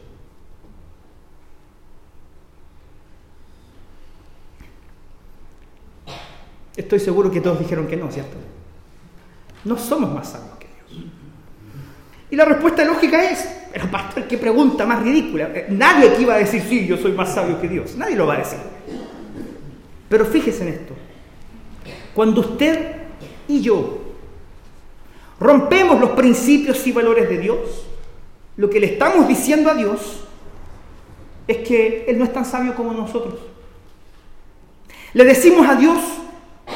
[6.77, 8.37] Estoy seguro que todos dijeron que no, ¿cierto?
[9.65, 11.05] No somos más sabios que Dios.
[12.29, 15.49] Y la respuesta lógica es, pero pastor, qué pregunta más ridícula.
[15.53, 17.95] Eh, nadie aquí va a decir, sí, yo soy más sabio que Dios.
[17.95, 18.59] Nadie lo va a decir.
[20.07, 20.93] Pero fíjese en esto.
[22.13, 22.95] Cuando usted
[23.47, 24.03] y yo
[25.39, 27.87] rompemos los principios y valores de Dios,
[28.55, 30.23] lo que le estamos diciendo a Dios
[31.47, 33.39] es que Él no es tan sabio como nosotros.
[35.13, 35.99] Le decimos a Dios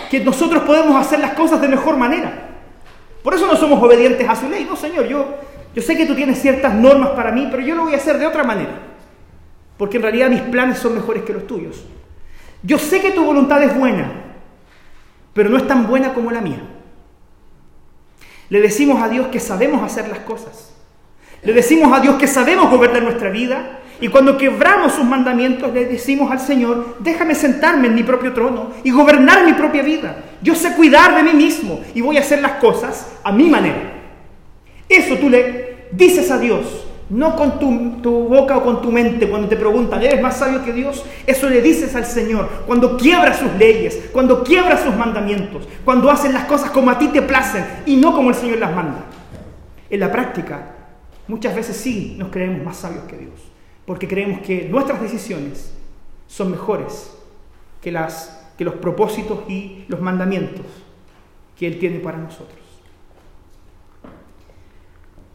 [0.10, 2.50] que nosotros podemos hacer las cosas de mejor manera.
[3.24, 4.66] Por eso no somos obedientes a su ley.
[4.66, 5.36] No, Señor, yo,
[5.76, 8.18] yo sé que tú tienes ciertas normas para mí, pero yo lo voy a hacer
[8.18, 8.80] de otra manera.
[9.78, 11.84] Porque en realidad mis planes son mejores que los tuyos.
[12.64, 14.12] Yo sé que tu voluntad es buena,
[15.34, 16.62] pero no es tan buena como la mía.
[18.50, 20.74] Le decimos a Dios que sabemos hacer las cosas.
[21.44, 25.86] Le decimos a Dios que sabemos gobernar nuestra vida y cuando quebramos sus mandamientos, le
[25.86, 30.18] decimos al Señor, déjame sentarme en mi propio trono y gobernar mi propia vida.
[30.42, 33.94] Yo sé cuidar de mí mismo y voy a hacer las cosas a mi manera.
[34.90, 39.30] Eso tú le dices a Dios, no con tu, tu, boca o con tu mente
[39.30, 41.06] cuando te preguntan, ¿eres más sabio que Dios?
[41.28, 46.34] Eso le dices al Señor cuando quiebras sus leyes, cuando quiebras sus mandamientos, cuando hacen
[46.34, 49.06] las cosas como a ti te placen y no como el Señor las manda.
[49.90, 50.72] En la práctica,
[51.28, 53.51] muchas veces sí nos creemos más sabios que Dios,
[53.92, 55.70] porque creemos que nuestras decisiones
[56.26, 57.12] son mejores
[57.82, 60.66] que, las, que los propósitos y los mandamientos
[61.60, 62.58] que Él tiene para nosotros.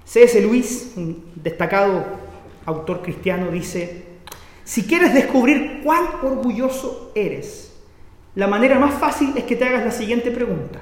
[0.06, 0.40] C.S.
[0.40, 2.02] Luis, un destacado
[2.64, 4.06] autor cristiano, dice,
[4.64, 7.76] si quieres descubrir cuán orgulloso eres,
[8.36, 10.80] la manera más fácil es que te hagas la siguiente pregunta.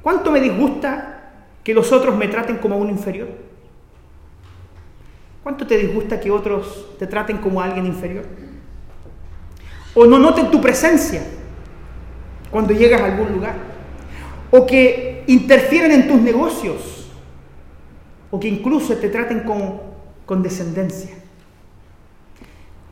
[0.00, 1.32] ¿Cuánto me disgusta
[1.64, 3.51] que los otros me traten como un inferior?
[5.42, 8.24] ¿Cuánto te disgusta que otros te traten como alguien inferior?
[9.94, 11.22] O no noten tu presencia
[12.50, 13.56] cuando llegas a algún lugar.
[14.50, 17.10] O que interfieren en tus negocios
[18.30, 19.80] o que incluso te traten con,
[20.24, 21.10] con descendencia.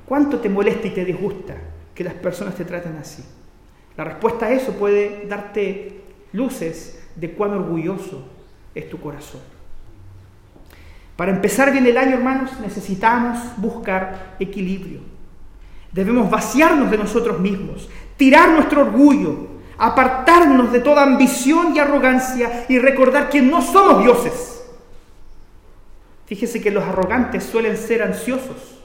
[0.06, 1.56] ¿Cuánto te molesta y te disgusta
[1.94, 3.22] que las personas te traten así?
[3.96, 8.28] La respuesta a eso puede darte luces de cuán orgulloso
[8.74, 9.40] es tu corazón.
[11.20, 15.00] Para empezar bien el año, hermanos, necesitamos buscar equilibrio.
[15.92, 22.78] Debemos vaciarnos de nosotros mismos, tirar nuestro orgullo, apartarnos de toda ambición y arrogancia y
[22.78, 24.62] recordar que no somos dioses
[26.24, 28.80] Fíjese que los arrogantes suelen ser ansiosos.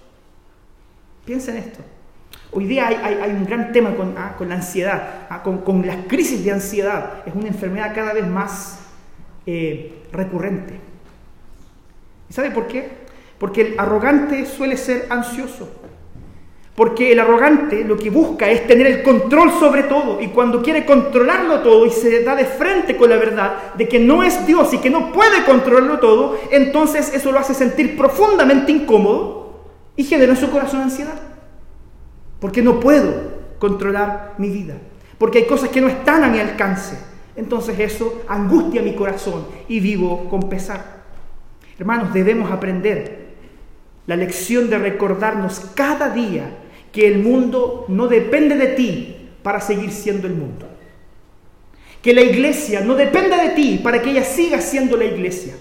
[1.23, 1.79] Piensen esto.
[2.51, 6.51] Hoy día hay, un gran tema con, ah, la ansiedad, ah, con, las crisis de
[6.51, 7.23] ansiedad.
[7.25, 8.81] Es una enfermedad cada vez más
[9.45, 10.94] eh, recurrente.
[12.29, 13.05] ¿Y sabe por qué?
[13.37, 15.69] Porque el arrogante suele ser ansioso.
[16.75, 20.85] Porque el arrogante lo que busca es tener el control sobre todo y cuando quiere
[20.85, 24.73] controlarlo todo y se da de frente con la verdad de que no es Dios
[24.73, 29.63] y que no puede controlarlo todo, entonces eso lo hace sentir profundamente incómodo
[29.95, 31.17] y genera en su corazón ansiedad.
[32.41, 33.13] Porque no puedo
[33.57, 34.75] controlar mi vida,
[35.17, 36.97] porque hay cosas que no están a mi alcance.
[37.37, 40.94] Entonces eso angustia mi corazón y vivo con pesar.
[41.77, 43.25] Hermanos, debemos aprender
[44.07, 46.49] la lección de recordarnos cada día
[46.91, 50.67] que el mundo no depende de ti para seguir siendo el mundo.
[52.01, 55.55] Que la iglesia no depende de ti para que ella siga siendo la iglesia.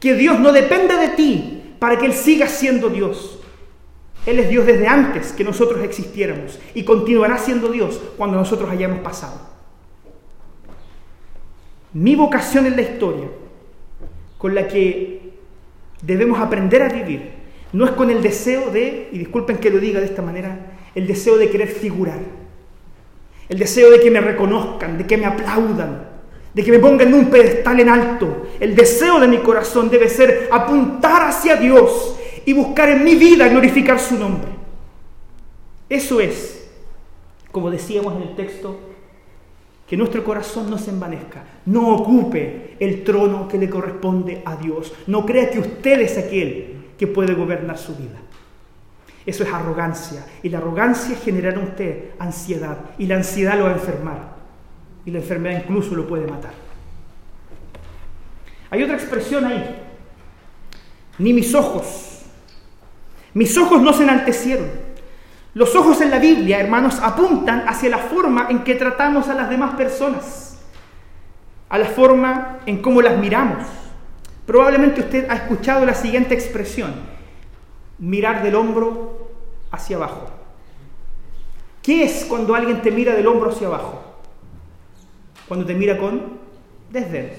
[0.00, 3.38] Que Dios no depende de ti para que Él siga siendo Dios.
[4.26, 9.00] Él es Dios desde antes que nosotros existiéramos y continuará siendo Dios cuando nosotros hayamos
[9.00, 9.40] pasado.
[11.92, 13.28] Mi vocación en la historia,
[14.38, 15.13] con la que
[16.06, 17.32] debemos aprender a vivir,
[17.72, 21.06] no es con el deseo de, y disculpen que lo diga de esta manera, el
[21.06, 22.20] deseo de querer figurar,
[23.48, 26.08] el deseo de que me reconozcan, de que me aplaudan,
[26.54, 28.46] de que me pongan un pedestal en alto.
[28.60, 33.48] El deseo de mi corazón debe ser apuntar hacia Dios y buscar en mi vida
[33.48, 34.50] glorificar su nombre.
[35.88, 36.68] Eso es,
[37.50, 38.78] como decíamos en el texto,
[39.86, 44.92] que nuestro corazón no se envanezca, no ocupe el trono que le corresponde a Dios,
[45.06, 48.18] no crea que usted es aquel que puede gobernar su vida.
[49.26, 50.26] Eso es arrogancia.
[50.42, 52.78] Y la arrogancia genera en usted ansiedad.
[52.98, 54.34] Y la ansiedad lo va a enfermar.
[55.06, 56.52] Y la enfermedad incluso lo puede matar.
[58.70, 59.82] Hay otra expresión ahí.
[61.18, 62.22] Ni mis ojos.
[63.32, 64.83] Mis ojos no se enaltecieron.
[65.54, 69.48] Los ojos en la Biblia, hermanos, apuntan hacia la forma en que tratamos a las
[69.48, 70.58] demás personas.
[71.68, 73.64] A la forma en cómo las miramos
[74.46, 76.92] Probablemente usted ha escuchado la siguiente expresión,
[77.98, 79.30] mirar del hombro
[79.70, 80.28] hacia abajo.
[81.82, 84.02] ¿Qué es cuando alguien te mira del hombro hacia abajo?
[85.48, 86.38] Cuando te mira con
[86.90, 87.32] desdén,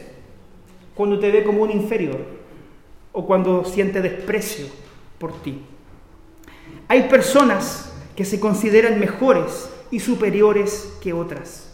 [0.95, 2.19] cuando te ve como un inferior
[3.11, 4.65] o cuando siente desprecio
[5.19, 5.61] por ti.
[6.87, 11.73] Hay personas que se consideran mejores y superiores que otras.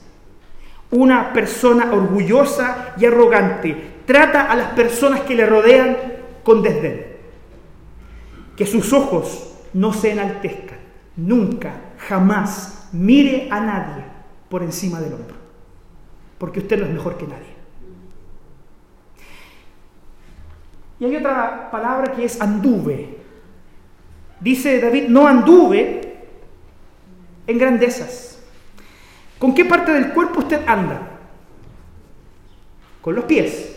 [0.90, 5.98] Una persona orgullosa y arrogante trata a las personas que le rodean
[6.44, 7.06] con desdén.
[8.58, 10.80] Que sus ojos no se enaltezcan.
[11.16, 14.04] Nunca, jamás mire a nadie
[14.50, 15.36] por encima del hombro.
[16.38, 17.52] Porque usted no es mejor que nadie.
[21.00, 23.18] Y hay otra palabra que es anduve.
[24.40, 26.11] Dice David, no anduve
[27.52, 28.40] en grandezas.
[29.38, 31.02] ¿Con qué parte del cuerpo usted anda?
[33.02, 33.72] Con los pies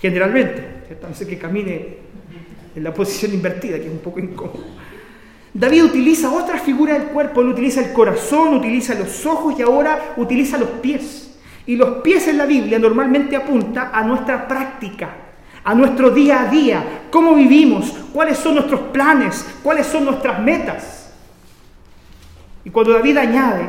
[0.00, 1.98] generalmente, a que camine
[2.74, 4.64] en la posición invertida, que es un poco incómodo.
[5.52, 10.14] David utiliza otra figura del cuerpo, él utiliza el corazón, utiliza los ojos y ahora
[10.16, 11.38] utiliza los pies.
[11.66, 15.16] Y los pies en la Biblia normalmente apunta a nuestra práctica,
[15.64, 20.95] a nuestro día a día, cómo vivimos, cuáles son nuestros planes, cuáles son nuestras metas.
[22.66, 23.68] Y cuando David añade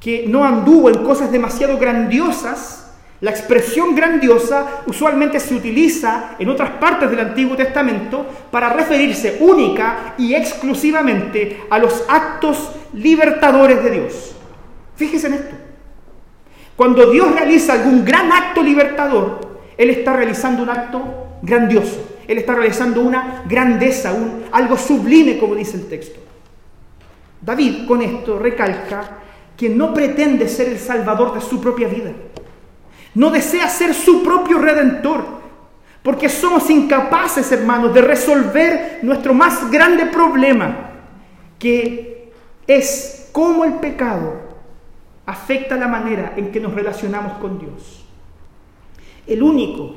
[0.00, 6.70] que no anduvo en cosas demasiado grandiosas, la expresión grandiosa usualmente se utiliza en otras
[6.70, 14.34] partes del Antiguo Testamento para referirse única y exclusivamente a los actos libertadores de Dios.
[14.96, 15.54] Fíjese en esto.
[16.74, 22.18] Cuando Dios realiza algún gran acto libertador, Él está realizando un acto grandioso.
[22.26, 24.12] Él está realizando una grandeza,
[24.50, 26.29] algo sublime, como dice el texto.
[27.40, 29.18] David con esto recalca
[29.56, 32.12] que no pretende ser el salvador de su propia vida.
[33.14, 35.40] No desea ser su propio redentor,
[36.02, 40.90] porque somos incapaces, hermanos, de resolver nuestro más grande problema,
[41.58, 42.32] que
[42.66, 44.34] es cómo el pecado
[45.26, 48.04] afecta la manera en que nos relacionamos con Dios.
[49.26, 49.94] El único,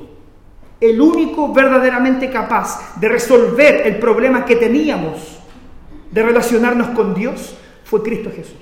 [0.80, 5.38] el único verdaderamente capaz de resolver el problema que teníamos
[6.14, 8.54] de relacionarnos con Dios fue Cristo Jesús.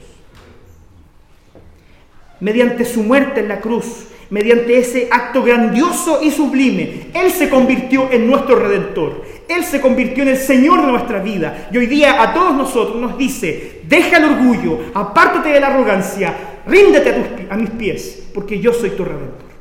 [2.40, 8.10] Mediante su muerte en la cruz, mediante ese acto grandioso y sublime, Él se convirtió
[8.10, 9.22] en nuestro redentor.
[9.46, 11.68] Él se convirtió en el Señor de nuestra vida.
[11.70, 16.34] Y hoy día a todos nosotros nos dice, deja el orgullo, apártate de la arrogancia,
[16.66, 19.52] ríndete a, a mis pies, porque yo soy tu redentor.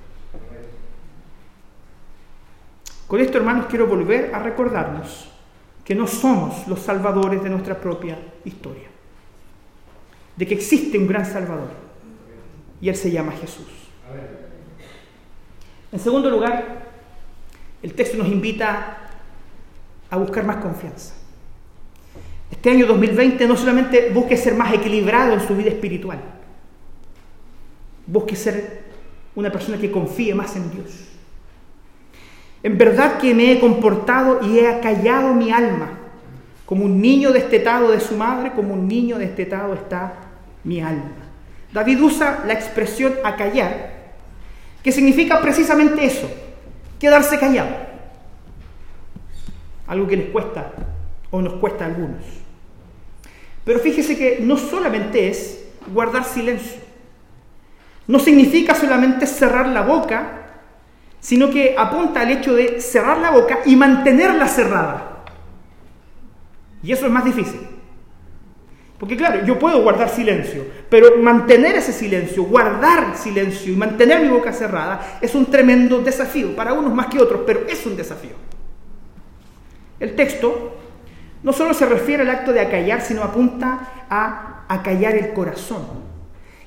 [3.06, 5.31] Con esto, hermanos, quiero volver a recordarnos
[5.92, 8.88] que no somos los salvadores de nuestra propia historia,
[10.38, 11.68] de que existe un gran Salvador
[12.80, 13.68] y Él se llama Jesús.
[15.92, 16.94] En segundo lugar,
[17.84, 19.00] el texto nos invita
[20.10, 21.14] a buscar más confianza.
[22.50, 26.22] Este año 2020 no solamente busque ser más equilibrado en su vida espiritual,
[28.08, 28.84] busque ser
[29.36, 31.11] una persona que confíe más en Dios.
[32.64, 35.90] En verdad que me he comportado y he acallado mi alma,
[36.66, 40.14] como un niño destetado de su madre, como un niño destetado está
[40.64, 41.12] mi alma.
[41.74, 44.02] David usa la expresión acallar
[44.84, 46.30] que significa precisamente eso,
[47.00, 47.76] quedarse callado.
[49.88, 50.72] Algo que les cuesta
[51.30, 52.24] o nos cuesta a algunos.
[53.64, 56.82] Pero fíjese que no solamente es guardar silencio,
[58.08, 60.41] no significa solamente cerrar la boca,
[61.22, 65.24] sino que apunta al hecho de cerrar la boca y mantenerla cerrada.
[66.84, 67.62] Y eso es más difícil.
[68.98, 74.28] Porque claro, yo puedo guardar silencio, pero mantener ese silencio, guardar silencio y mantener mi
[74.28, 78.36] boca cerrada es un tremendo desafío, para unos más que otros, pero es un desafío.
[80.00, 80.78] El texto
[81.44, 85.84] no solo se refiere al acto de acallar, sino apunta a acallar el corazón.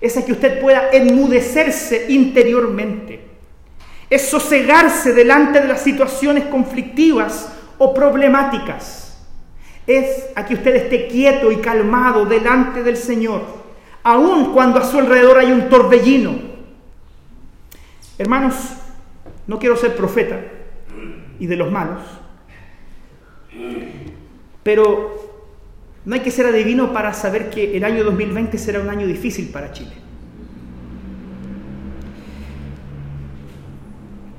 [0.01, 3.24] Es a que usted pueda enmudecerse interiormente.
[4.15, 9.05] Es sosegarse delante de las situaciones conflictivas o problemáticas
[9.87, 13.43] es a que usted esté quieto y calmado delante del Señor,
[14.03, 16.55] aun cuando a su alrededor hay un torbellino.
[18.17, 18.55] Hermanos,
[19.47, 20.41] no quiero ser profeta
[21.39, 22.01] y de los malos,
[24.63, 25.43] pero
[26.05, 29.49] no hay que ser adivino para saber que el año 2020 será un año difícil
[29.49, 30.04] para Chile.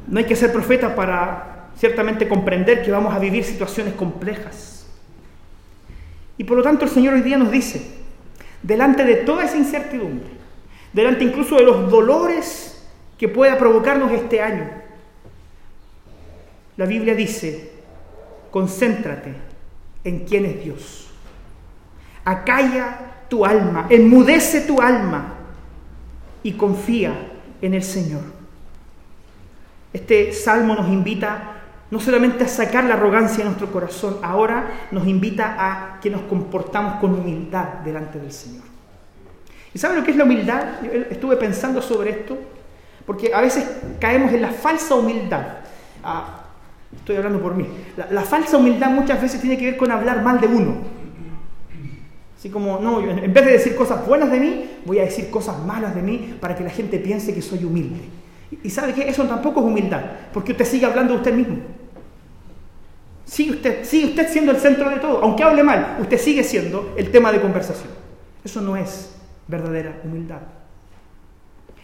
[0.07, 4.87] No hay que ser profeta para ciertamente comprender que vamos a vivir situaciones complejas.
[6.37, 7.85] Y por lo tanto el Señor hoy día nos dice,
[8.61, 10.27] delante de toda esa incertidumbre,
[10.93, 12.85] delante incluso de los dolores
[13.17, 14.69] que pueda provocarnos este año,
[16.77, 17.71] la Biblia dice,
[18.51, 19.33] concéntrate
[20.03, 21.07] en quién es Dios.
[22.25, 22.97] Acalla
[23.29, 25.35] tu alma, enmudece tu alma
[26.43, 27.13] y confía
[27.61, 28.34] en el Señor.
[29.95, 31.53] Este salmo nos invita
[31.89, 36.23] no solamente a sacar la arrogancia de nuestro corazón, ahora nos invita a que nos
[36.23, 38.65] comportamos con humildad delante del Señor.
[39.73, 40.83] ¿Y sabe lo que es la humildad?
[41.09, 42.37] estuve pensando sobre esto,
[43.05, 43.65] porque a veces
[43.97, 45.45] caemos en la falsa humildad.
[46.03, 46.43] Ah,
[46.93, 47.65] estoy hablando por mí.
[47.95, 50.75] La, falsa humildad muchas veces tiene que ver con hablar mal de uno.
[52.37, 55.57] Así como, no, en vez de decir cosas buenas de mí, voy a decir cosas
[55.65, 58.24] malas de mí para que la gente piense que soy humilde.
[58.63, 60.01] Y sabe que eso tampoco es humildad,
[60.33, 61.57] porque usted sigue hablando de usted mismo.
[63.25, 65.21] Sigue usted, sigue usted siendo el centro de todo.
[65.23, 67.89] Aunque hable mal, usted sigue siendo el tema de conversación.
[68.43, 69.15] Eso no es
[69.47, 70.41] verdadera humildad.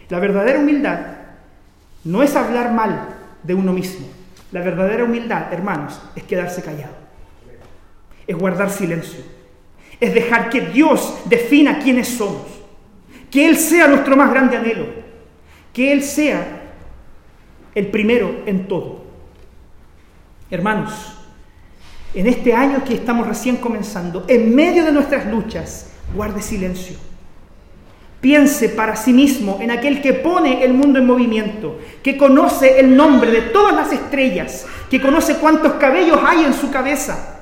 [0.08, 1.00] La verdadera humildad
[2.04, 3.08] no es hablar mal
[3.42, 4.06] de uno mismo.
[4.52, 6.94] La verdadera humildad, hermanos, es quedarse callado.
[8.26, 9.20] Es guardar silencio.
[9.98, 12.46] Es dejar que Dios defina quiénes somos.
[13.30, 15.02] Que Él sea nuestro más grande anhelo
[15.72, 16.61] que Él sea
[17.74, 19.02] el primero en todo.
[20.50, 20.92] Hermanos,
[22.14, 26.96] en este año que estamos recién comenzando, en medio de nuestras luchas, guarde silencio.
[28.20, 32.94] Piense para sí mismo en aquel que pone el mundo en movimiento, que conoce el
[32.94, 37.40] nombre de todas las estrellas, que conoce cuántos cabellos hay en su cabeza,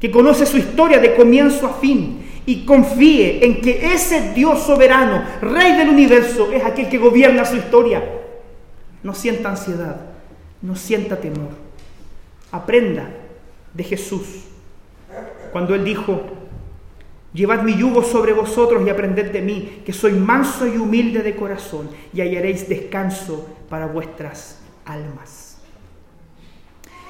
[0.00, 5.22] que conoce su historia de comienzo a fin y confíe en que ese Dios soberano,
[5.42, 8.02] Rey del universo, es aquel que gobierna su historia.
[9.02, 10.00] No sienta ansiedad,
[10.62, 11.50] no sienta temor.
[12.50, 13.08] Aprenda
[13.74, 14.44] de Jesús.
[15.52, 16.22] Cuando Él dijo,
[17.36, 21.36] Llevad mi yugo sobre vosotros y aprended de mí, que soy manso y humilde de
[21.36, 25.58] corazón, y hallaréis descanso para vuestras almas.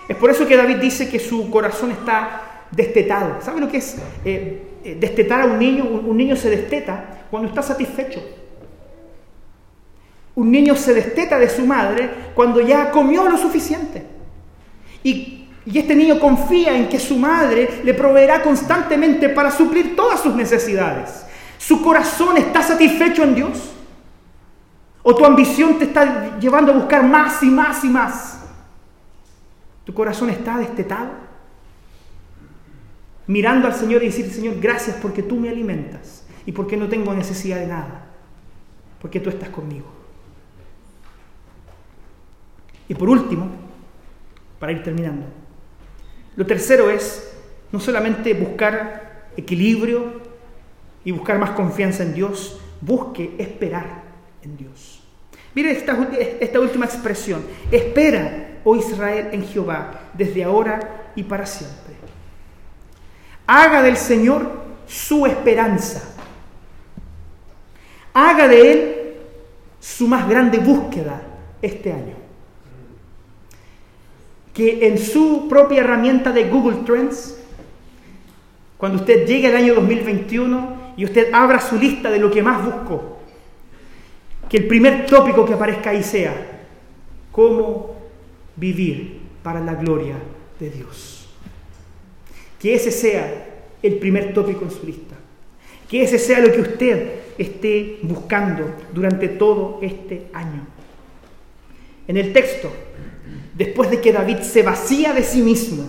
[0.08, 3.40] Es por eso que David dice que su corazón está destetado.
[3.40, 5.84] ¿Sabe lo que es eh, eh, destetar a un niño?
[5.84, 8.20] Un niño se desteta cuando está satisfecho.
[10.36, 14.06] Un niño se desteta de su madre cuando ya comió lo suficiente.
[15.02, 20.34] Y este niño confía en que su madre le proveerá constantemente para suplir todas sus
[20.34, 21.26] necesidades.
[21.58, 23.72] ¿Su corazón está satisfecho en Dios?
[25.02, 28.40] ¿O tu ambición te está llevando a buscar más y más y más?
[29.84, 31.10] ¿Tu corazón está destetado?
[33.26, 37.14] Mirando al Señor y decir, Señor, gracias porque tú me alimentas y porque no tengo
[37.14, 38.06] necesidad de nada,
[39.00, 39.86] porque tú estás conmigo.
[42.88, 43.48] Y por último,
[44.58, 45.26] para ir terminando,
[46.36, 47.32] lo tercero es
[47.72, 50.20] no solamente buscar equilibrio
[51.04, 54.02] y buscar más confianza en Dios, busque esperar
[54.42, 55.02] en Dios.
[55.54, 55.96] Mire esta,
[56.40, 61.94] esta última expresión, espera, oh Israel, en Jehová, desde ahora y para siempre.
[63.46, 66.14] Haga del Señor su esperanza.
[68.12, 69.14] Haga de Él
[69.80, 71.22] su más grande búsqueda
[71.62, 72.15] este año
[74.56, 77.36] que en su propia herramienta de Google Trends,
[78.78, 82.64] cuando usted llegue al año 2021 y usted abra su lista de lo que más
[82.64, 83.18] buscó,
[84.48, 86.62] que el primer tópico que aparezca ahí sea
[87.30, 87.96] cómo
[88.56, 90.16] vivir para la gloria
[90.58, 91.28] de Dios.
[92.58, 95.16] Que ese sea el primer tópico en su lista.
[95.86, 100.66] Que ese sea lo que usted esté buscando durante todo este año.
[102.08, 102.72] En el texto
[103.56, 105.88] después de que David se vacía de sí mismo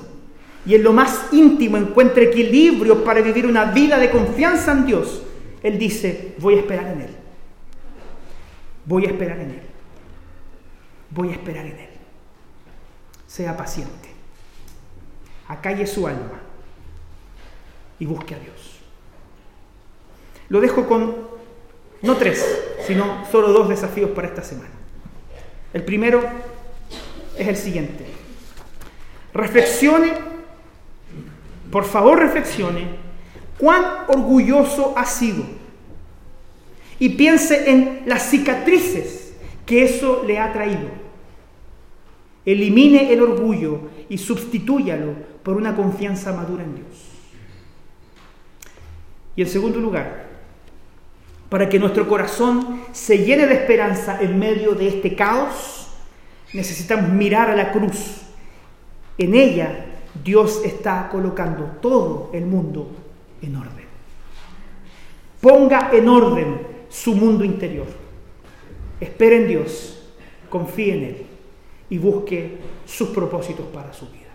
[0.65, 5.22] y en lo más íntimo encuentra equilibrio para vivir una vida de confianza en Dios,
[5.63, 7.15] él dice, voy a esperar en Él.
[8.86, 9.61] Voy a esperar en Él.
[11.09, 11.89] Voy a esperar en Él.
[13.28, 14.09] Sea paciente.
[15.47, 16.39] Acalle su alma
[17.99, 18.80] y busque a Dios.
[20.49, 21.15] Lo dejo con
[22.01, 22.45] no tres,
[22.86, 24.72] sino solo dos desafíos para esta semana.
[25.74, 26.24] El primero
[27.38, 28.06] es el siguiente.
[29.34, 30.14] Reflexione,
[31.72, 32.88] por favor reflexione,
[33.58, 35.44] cuán orgulloso ha sido.
[37.00, 39.34] Y piense en las cicatrices
[39.66, 40.90] que eso le ha traído.
[42.46, 45.14] Elimine el orgullo y sustitúyalo
[45.44, 46.88] por una confianza madura en Dios.
[49.36, 50.28] Y en segundo lugar,
[51.50, 55.87] para que nuestro corazón se llene de esperanza en medio de este caos,
[56.54, 58.22] necesitamos mirar a la cruz.
[59.18, 59.86] En ella
[60.24, 62.91] Dios está colocando todo el mundo
[63.41, 63.86] en orden.
[65.41, 67.88] Ponga en orden su mundo interior.
[69.00, 70.10] Espere en Dios,
[70.50, 71.26] confíe en Él
[71.89, 74.26] y busque sus propósitos para su vida.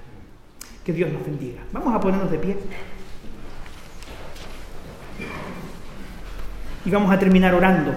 [0.84, 1.62] Que Dios nos bendiga.
[1.72, 2.56] Vamos a ponernos de pie.
[6.84, 7.92] Y vamos a terminar orando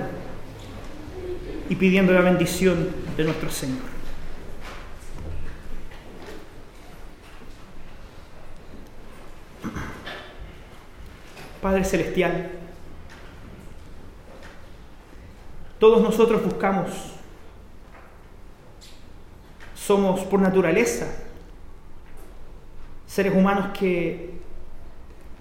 [1.70, 3.95] y pidiendo la bendición de nuestro Señor.
[11.62, 12.52] Padre Celestial,
[15.80, 16.90] todos nosotros buscamos,
[19.76, 21.08] somos por naturaleza
[23.08, 24.42] seres humanos que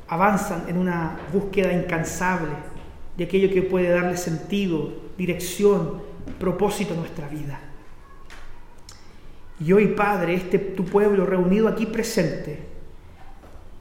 [0.09, 2.53] avanzan en una búsqueda incansable
[3.16, 6.03] de aquello que puede darle sentido, dirección,
[6.39, 7.61] propósito a nuestra vida.
[9.61, 12.74] Y hoy, Padre, este tu pueblo reunido aquí presente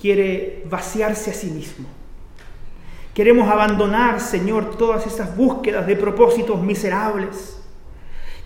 [0.03, 1.87] quiere vaciarse a sí mismo
[3.13, 7.59] Queremos abandonar, Señor, todas esas búsquedas de propósitos miserables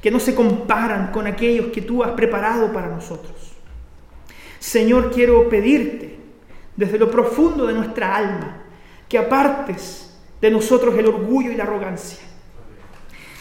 [0.02, 3.54] que no se comparan con aquellos que tú has preparado para nosotros.
[4.60, 6.20] Señor, quiero pedirte
[6.76, 8.64] desde lo profundo de nuestra alma
[9.08, 12.20] que apartes de nosotros el orgullo y la arrogancia.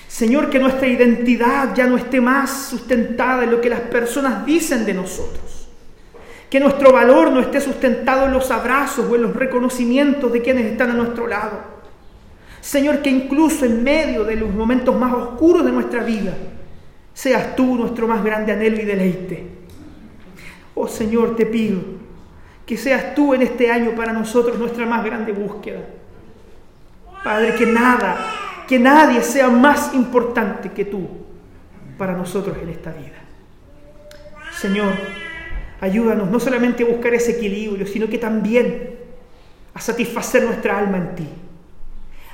[0.07, 4.87] Señor, que nuestra identidad ya no esté más sustentada en lo que las personas dicen
[4.87, 5.56] de nosotros,
[6.51, 10.67] Que nuestro valor no esté sustentado en los abrazos o en los reconocimientos de quienes
[10.67, 11.77] están a nuestro lado.
[12.61, 16.33] Señor, que incluso en medio de los momentos más oscuros de nuestra vida,
[17.15, 19.47] seas tú nuestro más grande anhelo y deleite.
[20.75, 21.81] Oh Señor, te pido
[22.67, 25.81] que seas tú en este año para nosotros nuestra más grande búsqueda.
[27.23, 28.17] Padre, que nada,
[28.67, 31.09] que nadie sea más importante que tú
[31.97, 33.23] para nosotros en esta vida.
[34.53, 34.93] Señor,
[35.81, 38.97] ayúdanos no solamente a buscar ese equilibrio, sino que también
[39.75, 41.29] a satisfacer nuestra alma en ti.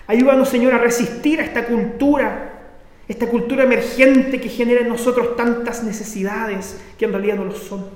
[0.06, 2.60] Ayúdanos, Señor, a resistir a esta cultura,
[3.08, 7.86] esta cultura emergente que genera en nosotros tantas necesidades que en realidad no lo son.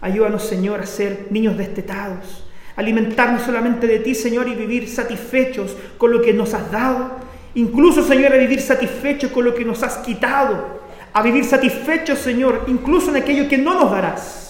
[0.00, 2.44] Ayúdanos, Señor, a ser niños destetados,
[2.76, 7.16] alimentarnos solamente de ti, Señor, y vivir satisfechos con lo que nos has dado.
[7.54, 10.80] Incluso, Señor, a vivir satisfechos con lo que nos has quitado.
[11.12, 14.49] A vivir satisfechos, Señor, incluso en aquello que no nos darás.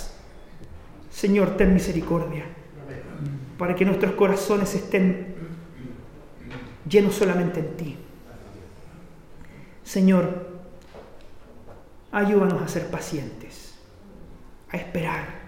[1.20, 2.44] Señor, ten misericordia
[3.58, 5.34] para que nuestros corazones estén
[6.88, 7.96] llenos solamente en ti.
[9.84, 10.48] Señor,
[12.10, 13.74] ayúdanos a ser pacientes,
[14.70, 15.40] a esperar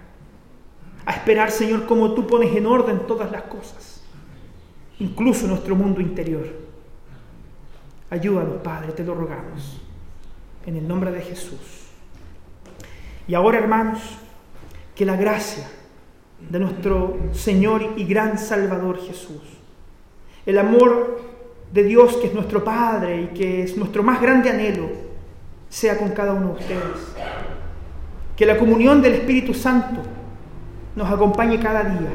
[1.04, 4.02] a esperar, Señor, como tú pones en orden todas las cosas,
[4.98, 6.46] incluso nuestro mundo interior.
[8.10, 9.80] Ayúdanos, Padre, te lo rogamos,
[10.66, 11.88] en el nombre de Jesús.
[13.26, 14.00] Y ahora, hermanos,
[14.94, 15.68] que la gracia
[16.50, 19.42] de nuestro Señor y gran Salvador Jesús,
[20.44, 21.20] el amor
[21.72, 24.88] de Dios que es nuestro Padre y que es nuestro más grande anhelo,
[25.68, 27.14] sea con cada uno de ustedes.
[28.36, 30.02] Que la comunión del Espíritu Santo
[30.94, 32.10] nos acompañe cada día,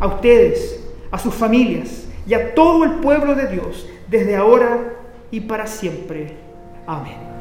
[0.00, 4.94] a ustedes, a sus familias y a todo el pueblo de Dios, desde ahora
[5.30, 6.36] y para siempre.
[6.86, 7.31] Amén.